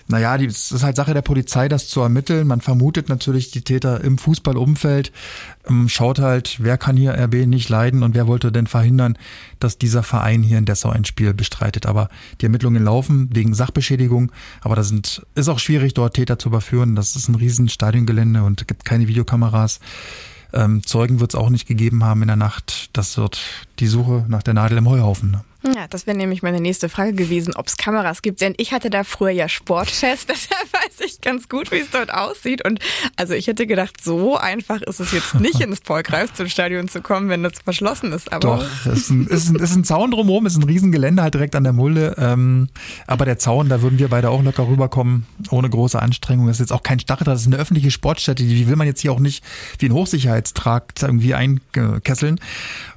Naja, 0.08 0.36
es 0.38 0.72
ist 0.72 0.84
halt 0.84 0.96
Sache 0.96 1.14
der 1.14 1.22
Polizei, 1.22 1.68
das 1.68 1.88
zu 1.88 2.02
ermitteln. 2.02 2.48
Man 2.48 2.62
vermutet 2.62 3.10
natürlich 3.10 3.52
die 3.52 3.62
Täter 3.62 4.04
im 4.04 4.18
Fußballumfeld, 4.18 5.12
ähm, 5.68 5.90
schaut 5.90 6.20
halt, 6.20 6.58
wer 6.60 6.78
kann 6.78 6.96
hier 6.96 7.14
RB 7.14 7.48
nicht 7.48 7.70
leiden 7.70 8.04
und 8.04 8.16
wer 8.16 8.28
wollte 8.28 8.52
denn 8.52 8.68
verhindern, 8.68 9.18
dass 9.60 9.78
dieser 9.78 10.04
Verein 10.04 10.44
hier 10.44 10.58
in 10.58 10.66
Dessau 10.66 10.90
ein 10.90 11.06
Spiel 11.06 11.34
bestreitet. 11.34 11.86
Aber 11.86 12.10
die 12.40 12.46
Ermittlungen 12.46 12.84
laufen 12.84 13.30
wegen 13.34 13.54
Sachbeschädigung, 13.54 14.32
aber 14.62 14.76
das 14.76 14.90
sind, 14.90 15.26
ist 15.36 15.50
auch 15.50 15.60
schwierig, 15.60 15.94
dort 15.94 16.16
Täter 16.16 16.40
zu 16.40 16.50
überführen. 16.50 16.96
Das 16.96 17.16
ist 17.16 17.28
ein 17.28 17.36
riesen 17.36 17.68
Stadiongelände 17.68 18.44
und 18.44 18.68
gibt 18.68 18.86
keine 18.86 19.08
Videokameras. 19.08 19.80
Ähm, 20.54 20.84
Zeugen 20.84 21.20
wird 21.20 21.34
es 21.34 21.40
auch 21.40 21.50
nicht 21.50 21.68
gegeben 21.68 22.04
haben 22.04 22.22
in 22.22 22.28
der 22.28 22.38
Nacht. 22.38 22.90
Das 22.94 23.18
wird 23.18 23.40
die 23.80 23.88
Suche 23.88 24.26
nach 24.28 24.44
der 24.44 24.54
Nadel 24.54 24.78
im 24.78 24.90
Heuhaufen. 24.90 25.32
Ne? 25.32 25.44
Ja, 25.64 25.88
das 25.88 26.08
wäre 26.08 26.18
nämlich 26.18 26.42
meine 26.42 26.60
nächste 26.60 26.90
Frage 26.90 27.14
gewesen, 27.14 27.54
ob 27.56 27.68
es 27.68 27.78
Kameras 27.78 28.24
gibt. 28.24 28.42
Denn 28.42 28.56
ich 28.58 28.74
hatte 28.74 28.90
da 28.90 29.04
früher 29.04 29.30
ja 29.30 29.48
Sportfest, 29.48 30.30
deshalb 30.30 30.74
weiß 30.74 31.06
ich 31.06 31.22
ganz 31.22 31.50
gut, 31.50 31.72
wie 31.72 31.78
es 31.78 31.92
dort 31.92 32.12
aussieht. 32.12 32.66
Und 32.66 32.80
also 33.16 33.34
ich 33.34 33.46
hätte 33.46 33.68
gedacht, 33.68 34.04
so 34.04 34.38
einfach 34.38 34.82
ist 34.82 35.00
es 35.00 35.12
jetzt 35.12 35.36
nicht 35.36 35.60
ins 35.62 35.82
Paul 35.82 36.02
zum 36.34 36.48
Stadion 36.48 36.88
zu 36.88 37.02
kommen, 37.02 37.30
wenn 37.30 37.44
das 37.44 37.54
verschlossen 37.64 38.12
ist. 38.12 38.34
Aber 38.34 38.58
Doch, 38.58 38.66
es 38.86 39.02
ist 39.02 39.10
ein, 39.12 39.28
ist 39.28 39.50
ein, 39.50 39.56
ist 39.58 39.76
ein 39.76 39.84
Zaun 39.84 40.12
drumherum, 40.12 40.48
ist 40.48 40.58
ein 40.58 40.64
Riesengelände 40.64 41.22
halt 41.22 41.36
direkt 41.36 41.56
an 41.56 41.64
der 41.64 41.74
Mulde. 41.74 42.16
Ähm, 42.18 42.70
aber 43.06 43.26
der 43.26 43.38
Zaun, 43.38 43.70
da 43.70 43.84
würden 43.84 44.00
wir 44.00 44.08
beide 44.08 44.32
auch 44.32 44.42
locker 44.42 44.68
rüberkommen, 44.68 45.28
ohne 45.52 45.70
große 45.70 46.02
Anstrengung. 46.02 46.48
Das 46.48 46.56
ist 46.56 46.62
jetzt 46.62 46.74
auch 46.74 46.84
kein 46.84 47.00
Stacheldraht, 47.00 47.36
das 47.36 47.42
ist 47.42 47.48
eine 47.48 47.58
öffentliche 47.58 47.92
Sportstätte. 47.92 48.44
Die 48.44 48.68
will 48.68 48.76
man 48.76 48.88
jetzt 48.88 49.02
hier 49.02 49.12
auch 49.12 49.20
nicht 49.20 49.44
wie 49.78 49.86
ein 49.86 49.94
Hochsicherheitstrakt 49.94 51.04
irgendwie 51.04 51.36
einkesseln. 51.36 52.40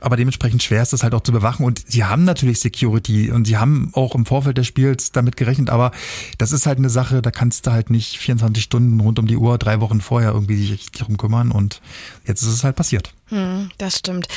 Aber 0.00 0.16
dementsprechend 0.16 0.62
schwer 0.62 0.82
ist 0.82 0.94
das 0.94 1.02
halt 1.02 1.14
auch 1.14 1.22
zu 1.22 1.32
bewachen. 1.32 1.66
Und 1.66 1.82
sie 1.86 2.04
haben 2.04 2.24
natürlich 2.24 2.53
Security 2.60 3.30
und 3.30 3.46
sie 3.46 3.56
haben 3.56 3.90
auch 3.92 4.14
im 4.14 4.26
Vorfeld 4.26 4.58
des 4.58 4.66
Spiels 4.66 5.12
damit 5.12 5.36
gerechnet. 5.36 5.70
Aber 5.70 5.92
das 6.38 6.52
ist 6.52 6.66
halt 6.66 6.78
eine 6.78 6.90
Sache, 6.90 7.22
da 7.22 7.30
kannst 7.30 7.66
du 7.66 7.72
halt 7.72 7.90
nicht 7.90 8.18
24 8.18 8.62
Stunden 8.62 9.00
rund 9.00 9.18
um 9.18 9.26
die 9.26 9.36
Uhr, 9.36 9.58
drei 9.58 9.80
Wochen 9.80 10.00
vorher 10.00 10.32
irgendwie 10.32 10.66
sich 10.66 10.90
darum 10.92 11.16
kümmern. 11.16 11.50
Und 11.50 11.80
jetzt 12.26 12.42
ist 12.42 12.48
es 12.48 12.64
halt 12.64 12.76
passiert. 12.76 13.12
Hm, 13.28 13.70
das 13.78 13.98
stimmt. 13.98 14.28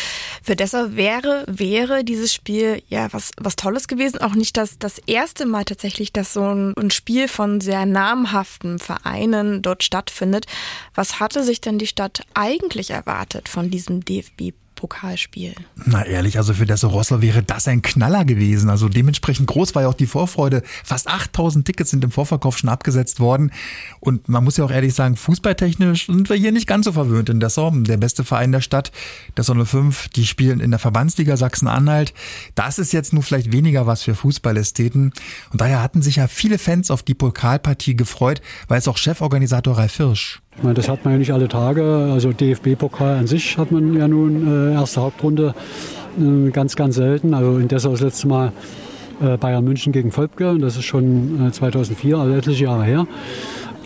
Für 0.41 0.55
Dessau 0.55 0.95
wäre, 0.95 1.43
wäre 1.47 2.03
dieses 2.03 2.33
Spiel 2.33 2.81
ja 2.87 3.11
was, 3.11 3.31
was 3.37 3.55
Tolles 3.55 3.87
gewesen. 3.87 4.19
Auch 4.21 4.33
nicht 4.33 4.55
das, 4.55 4.79
das 4.79 4.97
erste 4.99 5.45
Mal 5.45 5.65
tatsächlich, 5.65 6.13
dass 6.13 6.33
so 6.33 6.43
ein, 6.43 6.73
ein 6.77 6.91
Spiel 6.91 7.27
von 7.27 7.59
sehr 7.59 7.85
namhaften 7.85 8.79
Vereinen 8.79 9.61
dort 9.61 9.83
stattfindet. 9.83 10.45
Was 10.95 11.19
hatte 11.19 11.43
sich 11.43 11.59
denn 11.59 11.79
die 11.79 11.87
Stadt 11.87 12.21
eigentlich 12.33 12.91
erwartet 12.91 13.49
von 13.49 13.69
diesem 13.69 14.05
DFB? 14.05 14.53
Pokalspiel. 14.77 15.55
Na 15.85 16.05
ehrlich, 16.05 16.37
also 16.37 16.53
für 16.53 16.65
Dessau 16.65 16.87
Rosslau 16.87 17.21
wäre 17.21 17.43
das 17.43 17.67
ein 17.67 17.81
Knaller 17.81 18.23
gewesen. 18.23 18.69
Also 18.69 18.87
dementsprechend 18.87 19.47
groß 19.47 19.75
war 19.75 19.81
ja 19.81 19.89
auch 19.89 19.93
die 19.93 20.05
Vorfreude. 20.05 20.63
Fast 20.85 21.09
8000 21.09 21.65
Tickets 21.65 21.89
sind 21.89 22.05
im 22.05 22.11
Vorverkauf 22.11 22.57
schon 22.57 22.69
abgesetzt 22.69 23.19
worden. 23.19 23.51
Und 23.99 24.29
man 24.29 24.43
muss 24.45 24.55
ja 24.55 24.63
auch 24.63 24.71
ehrlich 24.71 24.93
sagen, 24.93 25.17
fußballtechnisch 25.17 26.05
sind 26.05 26.29
wir 26.29 26.37
hier 26.37 26.53
nicht 26.53 26.67
ganz 26.67 26.85
so 26.85 26.93
verwöhnt 26.93 27.27
in 27.27 27.41
Dessau. 27.41 27.71
Der 27.71 27.97
beste 27.97 28.23
Verein 28.23 28.53
der 28.53 28.61
Stadt, 28.61 28.93
Dessau 29.37 29.65
05, 29.65 30.07
die 30.09 30.25
spielen 30.25 30.61
in 30.61 30.71
der 30.71 30.79
Verbandsliga 30.79 31.35
Sachsen-Anhalt. 31.35 32.13
Das 32.55 32.79
ist 32.79 32.93
jetzt 32.93 33.11
nur 33.11 33.23
vielleicht 33.23 33.51
weniger 33.51 33.87
was 33.87 34.03
für 34.03 34.15
Fußballästheten. 34.15 35.11
Und 35.51 35.61
daher 35.61 35.81
hatten 35.81 36.01
sich 36.01 36.17
ja 36.17 36.27
viele 36.27 36.59
Fans 36.59 36.91
auf 36.91 37.03
die 37.03 37.15
Pokalpartie 37.15 37.95
gefreut, 37.95 38.41
weil 38.67 38.77
es 38.77 38.87
auch 38.87 38.97
Cheforganisator 38.97 39.77
Ralf 39.77 39.97
Hirsch 39.97 40.41
meine, 40.63 40.73
das 40.73 40.89
hat 40.89 41.05
man 41.05 41.13
ja 41.13 41.19
nicht 41.19 41.31
alle 41.31 41.47
Tage. 41.47 42.09
Also 42.11 42.31
DFB-Pokal 42.31 43.17
an 43.17 43.27
sich 43.27 43.57
hat 43.57 43.71
man 43.71 43.95
ja 43.95 44.07
nun 44.07 44.71
äh, 44.71 44.73
erste 44.73 45.01
Hauptrunde 45.01 45.53
äh, 46.19 46.49
ganz, 46.51 46.75
ganz 46.75 46.95
selten. 46.95 47.33
Also 47.33 47.57
in 47.57 47.67
Dessau 47.67 47.91
das 47.91 48.01
letzte 48.01 48.27
Mal 48.27 48.51
äh, 49.21 49.37
Bayern 49.37 49.63
München 49.63 49.93
gegen 49.93 50.11
Volpke. 50.11 50.57
Das 50.59 50.75
ist 50.75 50.85
schon 50.85 51.49
2004, 51.51 52.15
äh, 52.15 52.19
also 52.19 52.33
etliche 52.33 52.63
Jahre 52.65 52.83
her. 52.83 53.07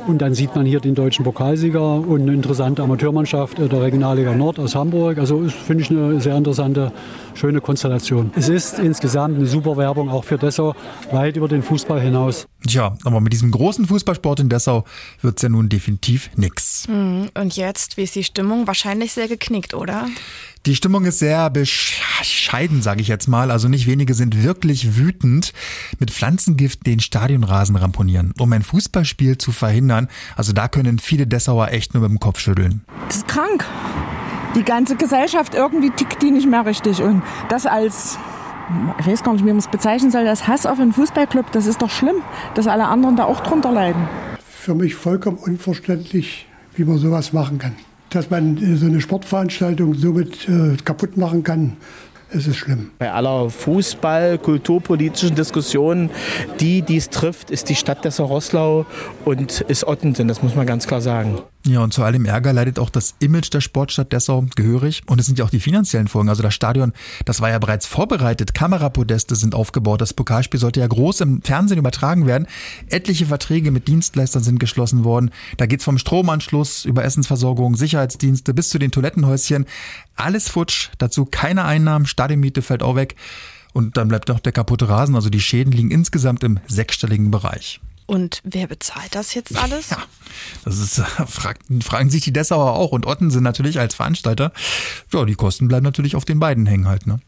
Und 0.07 0.19
dann 0.19 0.33
sieht 0.33 0.55
man 0.55 0.65
hier 0.65 0.79
den 0.79 0.95
deutschen 0.95 1.23
Pokalsieger 1.23 1.81
und 1.81 2.21
eine 2.21 2.33
interessante 2.33 2.81
Amateurmannschaft 2.81 3.57
der 3.57 3.81
Regionalliga 3.81 4.33
Nord 4.33 4.59
aus 4.59 4.75
Hamburg. 4.75 5.17
Also 5.17 5.47
finde 5.47 5.83
ich 5.83 5.89
eine 5.89 6.19
sehr 6.19 6.35
interessante, 6.35 6.91
schöne 7.33 7.61
Konstellation. 7.61 8.31
Es 8.35 8.49
ist 8.49 8.79
insgesamt 8.79 9.37
eine 9.37 9.45
super 9.45 9.77
Werbung 9.77 10.09
auch 10.09 10.23
für 10.23 10.37
Dessau, 10.37 10.75
weit 11.11 11.37
über 11.37 11.47
den 11.47 11.63
Fußball 11.63 12.01
hinaus. 12.01 12.47
Tja, 12.67 12.97
aber 13.03 13.21
mit 13.21 13.33
diesem 13.33 13.51
großen 13.51 13.85
Fußballsport 13.85 14.41
in 14.41 14.49
Dessau 14.49 14.85
wird 15.21 15.37
es 15.37 15.43
ja 15.43 15.49
nun 15.49 15.69
definitiv 15.69 16.29
nix. 16.35 16.87
Hm, 16.87 17.29
und 17.33 17.55
jetzt, 17.55 17.97
wie 17.97 18.03
ist 18.03 18.15
die 18.15 18.23
Stimmung? 18.23 18.67
Wahrscheinlich 18.67 19.13
sehr 19.13 19.27
geknickt, 19.27 19.73
oder? 19.73 20.07
Die 20.67 20.75
Stimmung 20.75 21.05
ist 21.05 21.17
sehr 21.17 21.49
bescheiden, 21.49 22.83
sage 22.83 23.01
ich 23.01 23.07
jetzt 23.07 23.27
mal. 23.27 23.49
Also 23.49 23.67
nicht 23.67 23.87
wenige 23.87 24.13
sind 24.13 24.43
wirklich 24.43 24.95
wütend, 24.95 25.53
mit 26.01 26.11
Pflanzengift 26.11 26.85
den 26.85 26.99
Stadionrasen 26.99 27.77
ramponieren, 27.77 28.33
um 28.37 28.51
ein 28.51 28.63
Fußballspiel 28.63 29.37
zu 29.37 29.53
verhindern. 29.53 30.09
Also 30.35 30.51
da 30.51 30.67
können 30.67 30.99
viele 30.99 31.25
Dessauer 31.25 31.69
echt 31.69 31.93
nur 31.93 32.03
mit 32.03 32.11
dem 32.11 32.19
Kopf 32.19 32.39
schütteln. 32.39 32.81
Das 33.07 33.17
ist 33.17 33.27
krank. 33.29 33.63
Die 34.55 34.63
ganze 34.63 34.97
Gesellschaft 34.97 35.55
irgendwie 35.55 35.91
tickt 35.91 36.21
die 36.21 36.31
nicht 36.31 36.49
mehr 36.49 36.65
richtig. 36.65 37.01
Und 37.01 37.23
das 37.47 37.65
als 37.65 38.17
ich 38.99 39.07
weiß 39.07 39.23
gar 39.23 39.33
nicht, 39.33 39.43
wie 39.43 39.49
man 39.49 39.57
es 39.57 39.67
bezeichnen 39.67 40.11
soll, 40.11 40.27
als 40.27 40.47
Hass 40.47 40.65
auf 40.65 40.79
einen 40.79 40.93
Fußballclub, 40.93 41.51
das 41.51 41.67
ist 41.67 41.81
doch 41.81 41.89
schlimm, 41.89 42.15
dass 42.55 42.67
alle 42.67 42.87
anderen 42.87 43.15
da 43.15 43.25
auch 43.25 43.41
drunter 43.41 43.71
leiden. 43.71 44.07
Für 44.39 44.75
mich 44.75 44.95
vollkommen 44.95 45.37
unverständlich, 45.37 46.47
wie 46.75 46.85
man 46.85 46.97
sowas 46.97 47.33
machen 47.33 47.57
kann 47.57 47.75
dass 48.11 48.29
man 48.29 48.57
so 48.75 48.85
eine 48.85 48.99
Sportveranstaltung 48.99 49.95
somit 49.95 50.47
äh, 50.49 50.75
kaputt 50.83 51.17
machen 51.17 51.43
kann. 51.43 51.77
Es 52.33 52.47
ist 52.47 52.57
schlimm. 52.57 52.91
Bei 52.99 53.11
aller 53.11 53.49
Fußball, 53.49 54.37
kulturpolitischen 54.37 55.35
Diskussion, 55.35 56.09
die 56.59 56.81
dies 56.81 57.09
trifft, 57.09 57.51
ist 57.51 57.69
die 57.69 57.75
Stadt 57.75 58.05
Dessau-Rosslau 58.05 58.85
und 59.25 59.61
ist 59.61 59.85
Ottensen, 59.85 60.27
das 60.27 60.41
muss 60.41 60.55
man 60.55 60.65
ganz 60.65 60.87
klar 60.87 61.01
sagen. 61.01 61.41
Ja, 61.63 61.81
und 61.81 61.93
zu 61.93 62.03
allem 62.03 62.25
Ärger 62.25 62.53
leidet 62.53 62.79
auch 62.79 62.89
das 62.89 63.13
Image 63.19 63.53
der 63.53 63.61
Sportstadt 63.61 64.11
Dessau 64.11 64.45
gehörig. 64.55 65.03
Und 65.05 65.19
es 65.19 65.27
sind 65.27 65.37
ja 65.37 65.45
auch 65.45 65.51
die 65.51 65.59
finanziellen 65.59 66.07
Folgen. 66.07 66.29
Also 66.29 66.41
das 66.41 66.55
Stadion, 66.55 66.91
das 67.25 67.39
war 67.39 67.51
ja 67.51 67.59
bereits 67.59 67.85
vorbereitet. 67.85 68.55
Kamerapodeste 68.55 69.35
sind 69.35 69.53
aufgebaut. 69.53 70.01
Das 70.01 70.15
Pokalspiel 70.15 70.59
sollte 70.59 70.79
ja 70.79 70.87
groß 70.87 71.21
im 71.21 71.43
Fernsehen 71.43 71.77
übertragen 71.77 72.25
werden. 72.25 72.47
Etliche 72.89 73.27
Verträge 73.27 73.69
mit 73.69 73.87
Dienstleistern 73.87 74.41
sind 74.41 74.59
geschlossen 74.59 75.03
worden. 75.03 75.29
Da 75.57 75.67
geht's 75.67 75.83
vom 75.83 75.99
Stromanschluss 75.99 76.83
über 76.85 77.03
Essensversorgung, 77.03 77.75
Sicherheitsdienste 77.75 78.55
bis 78.55 78.69
zu 78.69 78.79
den 78.79 78.89
Toilettenhäuschen. 78.89 79.65
Alles 80.15 80.49
futsch. 80.49 80.89
Dazu 80.97 81.25
keine 81.25 81.65
Einnahmen. 81.65 82.07
Stadionmiete 82.07 82.63
fällt 82.63 82.81
auch 82.81 82.95
weg. 82.95 83.15
Und 83.71 83.97
dann 83.97 84.07
bleibt 84.07 84.29
noch 84.29 84.39
der 84.39 84.51
kaputte 84.51 84.89
Rasen. 84.89 85.15
Also 85.15 85.29
die 85.29 85.39
Schäden 85.39 85.71
liegen 85.71 85.91
insgesamt 85.91 86.43
im 86.43 86.59
sechsstelligen 86.67 87.29
Bereich. 87.29 87.79
Und 88.11 88.41
wer 88.43 88.67
bezahlt 88.67 89.15
das 89.15 89.33
jetzt 89.33 89.57
alles? 89.57 89.91
Ja, 89.91 90.03
das 90.65 90.79
ist, 90.79 91.01
fragen, 91.27 91.81
fragen 91.81 92.09
sich 92.09 92.23
die 92.23 92.31
Dessauer 92.31 92.73
auch 92.73 92.91
und 92.91 93.05
Ottensen 93.05 93.43
natürlich 93.43 93.79
als 93.79 93.95
Veranstalter. 93.95 94.53
Ja, 95.11 95.25
die 95.25 95.35
Kosten 95.35 95.67
bleiben 95.67 95.83
natürlich 95.83 96.15
auf 96.15 96.23
den 96.23 96.39
beiden 96.39 96.65
hängen 96.65 96.87
halt, 96.87 97.05
ne? 97.05 97.19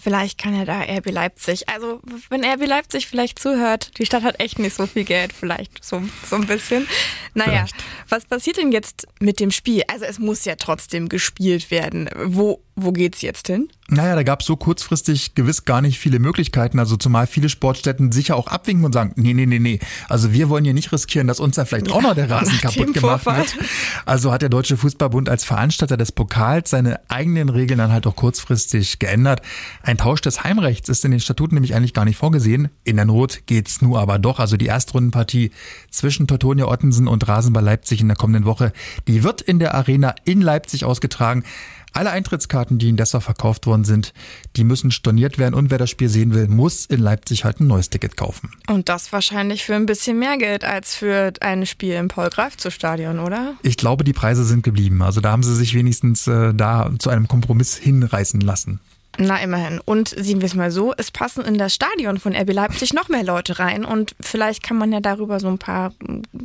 Vielleicht 0.00 0.38
kann 0.38 0.54
ja 0.54 0.64
da 0.64 0.82
RB 0.82 1.10
Leipzig. 1.10 1.68
Also, 1.68 2.00
wenn 2.28 2.44
RB 2.44 2.66
Leipzig 2.66 3.06
vielleicht 3.06 3.38
zuhört, 3.38 3.98
die 3.98 4.06
Stadt 4.06 4.22
hat 4.22 4.40
echt 4.40 4.58
nicht 4.58 4.76
so 4.76 4.86
viel 4.86 5.04
Geld, 5.04 5.32
vielleicht 5.32 5.84
so, 5.84 6.02
so 6.28 6.36
ein 6.36 6.46
bisschen. 6.46 6.86
Naja, 7.34 7.50
vielleicht. 7.50 7.76
was 8.08 8.24
passiert 8.26 8.58
denn 8.58 8.72
jetzt 8.72 9.06
mit 9.20 9.40
dem 9.40 9.50
Spiel? 9.50 9.82
Also, 9.88 10.04
es 10.04 10.18
muss 10.18 10.44
ja 10.44 10.56
trotzdem 10.56 11.08
gespielt 11.08 11.70
werden. 11.70 12.10
Wo, 12.24 12.62
wo 12.76 12.92
geht's 12.92 13.22
jetzt 13.22 13.46
hin? 13.46 13.68
Naja, 13.88 14.16
da 14.16 14.24
gab 14.24 14.40
es 14.40 14.46
so 14.46 14.56
kurzfristig 14.56 15.34
gewiss 15.34 15.64
gar 15.64 15.80
nicht 15.80 15.98
viele 15.98 16.18
Möglichkeiten. 16.18 16.80
Also 16.80 16.96
zumal 16.96 17.28
viele 17.28 17.48
Sportstätten 17.48 18.10
sicher 18.10 18.34
auch 18.34 18.48
abwinken 18.48 18.84
und 18.84 18.92
sagen, 18.92 19.12
nee, 19.14 19.32
nee, 19.32 19.46
nee, 19.46 19.60
nee. 19.60 19.78
Also 20.08 20.32
wir 20.32 20.48
wollen 20.48 20.64
hier 20.64 20.74
nicht 20.74 20.92
riskieren, 20.92 21.28
dass 21.28 21.38
uns 21.38 21.54
da 21.54 21.64
vielleicht 21.64 21.92
auch 21.92 22.02
noch 22.02 22.14
der 22.14 22.28
Rasen 22.28 22.58
kaputt 22.60 22.92
gemacht 22.92 23.24
wird. 23.24 23.56
Also 24.04 24.32
hat 24.32 24.42
der 24.42 24.48
Deutsche 24.48 24.76
Fußballbund 24.76 25.28
als 25.28 25.44
Veranstalter 25.44 25.96
des 25.96 26.10
Pokals 26.10 26.70
seine 26.70 27.00
eigenen 27.08 27.48
Regeln 27.48 27.78
dann 27.78 27.92
halt 27.92 28.06
auch 28.08 28.16
kurzfristig 28.16 28.98
geändert. 28.98 29.40
Ein 29.86 29.98
Tausch 29.98 30.20
des 30.20 30.42
Heimrechts 30.42 30.88
ist 30.88 31.04
in 31.04 31.12
den 31.12 31.20
Statuten 31.20 31.54
nämlich 31.54 31.76
eigentlich 31.76 31.94
gar 31.94 32.04
nicht 32.04 32.16
vorgesehen. 32.16 32.70
In 32.82 32.96
der 32.96 33.04
Not 33.04 33.42
geht's 33.46 33.80
nur 33.82 34.00
aber 34.00 34.18
doch. 34.18 34.40
Also 34.40 34.56
die 34.56 34.66
Erstrundenpartie 34.66 35.52
zwischen 35.92 36.26
Teutonia 36.26 36.66
Ottensen 36.66 37.06
und 37.06 37.28
Rasenball 37.28 37.62
Leipzig 37.62 38.00
in 38.00 38.08
der 38.08 38.16
kommenden 38.16 38.46
Woche, 38.46 38.72
die 39.06 39.22
wird 39.22 39.42
in 39.42 39.60
der 39.60 39.76
Arena 39.76 40.16
in 40.24 40.40
Leipzig 40.40 40.84
ausgetragen. 40.84 41.44
Alle 41.92 42.10
Eintrittskarten, 42.10 42.78
die 42.78 42.88
in 42.88 42.96
Dessau 42.96 43.20
verkauft 43.20 43.66
worden 43.66 43.84
sind, 43.84 44.12
die 44.56 44.64
müssen 44.64 44.90
storniert 44.90 45.38
werden 45.38 45.54
und 45.54 45.70
wer 45.70 45.78
das 45.78 45.88
Spiel 45.88 46.08
sehen 46.08 46.34
will, 46.34 46.48
muss 46.48 46.86
in 46.86 46.98
Leipzig 46.98 47.44
halt 47.44 47.60
ein 47.60 47.68
neues 47.68 47.88
Ticket 47.88 48.16
kaufen. 48.16 48.50
Und 48.66 48.88
das 48.88 49.12
wahrscheinlich 49.12 49.64
für 49.64 49.76
ein 49.76 49.86
bisschen 49.86 50.18
mehr 50.18 50.36
Geld 50.36 50.64
als 50.64 50.96
für 50.96 51.32
ein 51.40 51.64
Spiel 51.64 51.94
im 51.94 52.08
Paul-Greif-zu-Stadion, 52.08 53.20
oder? 53.20 53.54
Ich 53.62 53.76
glaube, 53.76 54.02
die 54.02 54.12
Preise 54.12 54.44
sind 54.44 54.64
geblieben. 54.64 55.00
Also 55.00 55.20
da 55.20 55.30
haben 55.30 55.44
sie 55.44 55.54
sich 55.54 55.74
wenigstens 55.74 56.26
äh, 56.26 56.52
da 56.52 56.90
zu 56.98 57.08
einem 57.08 57.28
Kompromiss 57.28 57.76
hinreißen 57.76 58.40
lassen. 58.40 58.80
Na, 59.18 59.40
immerhin. 59.40 59.80
Und 59.84 60.08
sehen 60.08 60.40
wir 60.40 60.46
es 60.46 60.54
mal 60.54 60.70
so, 60.70 60.92
es 60.96 61.10
passen 61.10 61.44
in 61.44 61.58
das 61.58 61.74
Stadion 61.74 62.18
von 62.18 62.34
RB 62.34 62.52
Leipzig 62.52 62.92
noch 62.92 63.08
mehr 63.08 63.24
Leute 63.24 63.58
rein 63.58 63.84
und 63.84 64.14
vielleicht 64.20 64.62
kann 64.62 64.76
man 64.76 64.92
ja 64.92 65.00
darüber 65.00 65.40
so 65.40 65.48
ein 65.48 65.58
paar 65.58 65.92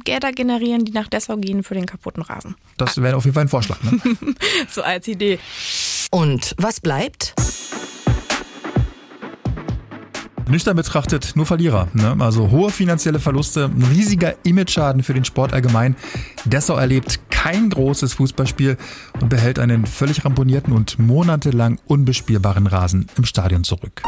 Gelder 0.03 0.31
generieren, 0.31 0.85
die 0.85 0.91
nach 0.91 1.07
Dessau 1.07 1.37
gehen 1.37 1.63
für 1.63 1.73
den 1.73 1.85
kaputten 1.85 2.23
Rasen. 2.23 2.55
Das 2.77 3.01
wäre 3.01 3.15
auf 3.15 3.25
jeden 3.25 3.33
Fall 3.33 3.45
ein 3.45 3.49
Vorschlag. 3.49 3.77
Ne? 3.83 3.99
so 4.69 4.81
als 4.81 5.07
Idee. 5.07 5.39
Und 6.11 6.55
was 6.57 6.79
bleibt? 6.79 7.33
Nüchtern 10.51 10.75
betrachtet 10.75 11.31
nur 11.35 11.45
Verlierer. 11.45 11.87
Ne? 11.93 12.15
Also 12.19 12.51
hohe 12.51 12.69
finanzielle 12.71 13.19
Verluste, 13.19 13.65
ein 13.65 13.83
riesiger 13.83 14.35
Imageschaden 14.43 15.01
für 15.01 15.13
den 15.13 15.25
Sport 15.25 15.53
allgemein. 15.53 15.95
Dessau 16.45 16.75
erlebt 16.75 17.19
kein 17.29 17.69
großes 17.69 18.13
Fußballspiel 18.13 18.77
und 19.21 19.29
behält 19.29 19.57
einen 19.59 19.85
völlig 19.85 20.25
ramponierten 20.25 20.73
und 20.73 20.99
monatelang 20.99 21.79
unbespielbaren 21.87 22.67
Rasen 22.67 23.07
im 23.17 23.23
Stadion 23.23 23.63
zurück. 23.63 24.03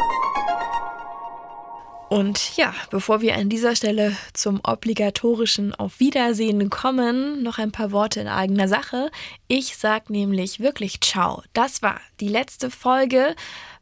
Und 2.10 2.56
ja, 2.56 2.72
bevor 2.90 3.22
wir 3.22 3.34
an 3.34 3.48
dieser 3.48 3.74
Stelle 3.74 4.14
zum 4.34 4.60
obligatorischen 4.62 5.74
Auf 5.74 5.98
Wiedersehen 5.98 6.70
kommen, 6.70 7.42
noch 7.42 7.58
ein 7.58 7.72
paar 7.72 7.90
Worte 7.90 8.20
in 8.20 8.28
eigener 8.28 8.68
Sache. 8.68 9.10
Ich 9.48 9.76
sag 9.76 10.10
nämlich 10.10 10.60
wirklich 10.60 11.00
Ciao. 11.00 11.42
Das 11.54 11.82
war 11.82 12.00
die 12.20 12.28
letzte 12.28 12.70
Folge 12.70 13.34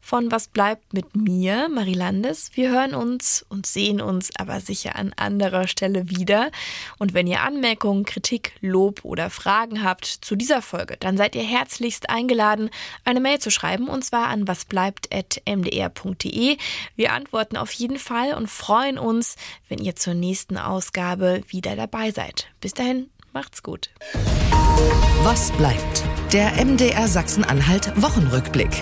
von 0.03 0.31
Was 0.31 0.47
bleibt 0.49 0.93
mit 0.93 1.15
mir, 1.15 1.69
Marie 1.69 1.93
Landes. 1.93 2.51
Wir 2.53 2.69
hören 2.69 2.93
uns 2.93 3.45
und 3.47 3.65
sehen 3.65 4.01
uns 4.01 4.31
aber 4.37 4.59
sicher 4.59 4.97
an 4.97 5.13
anderer 5.15 5.65
Stelle 5.65 6.09
wieder. 6.09 6.51
Und 6.99 7.13
wenn 7.13 7.25
ihr 7.25 7.39
Anmerkungen, 7.41 8.03
Kritik, 8.03 8.51
Lob 8.59 9.05
oder 9.05 9.29
Fragen 9.29 9.81
habt 9.81 10.03
zu 10.05 10.35
dieser 10.35 10.61
Folge, 10.61 10.97
dann 10.99 11.15
seid 11.15 11.35
ihr 11.35 11.43
herzlichst 11.43 12.09
eingeladen, 12.09 12.69
eine 13.05 13.21
Mail 13.21 13.39
zu 13.39 13.49
schreiben 13.49 13.87
und 13.87 14.03
zwar 14.03 14.27
an 14.27 14.45
wasbleibt.mdr.de. 14.45 16.57
Wir 16.97 17.13
antworten 17.13 17.55
auf 17.55 17.71
jeden 17.71 17.97
Fall 17.97 18.33
und 18.33 18.49
freuen 18.49 18.99
uns, 18.99 19.37
wenn 19.69 19.79
ihr 19.79 19.95
zur 19.95 20.15
nächsten 20.15 20.57
Ausgabe 20.57 21.43
wieder 21.47 21.77
dabei 21.77 22.11
seid. 22.11 22.47
Bis 22.59 22.73
dahin, 22.73 23.09
macht's 23.31 23.63
gut. 23.63 23.89
Was 25.23 25.53
bleibt? 25.53 26.03
Der 26.33 26.51
MDR 26.63 27.07
Sachsen-Anhalt 27.07 27.93
Wochenrückblick. 28.01 28.81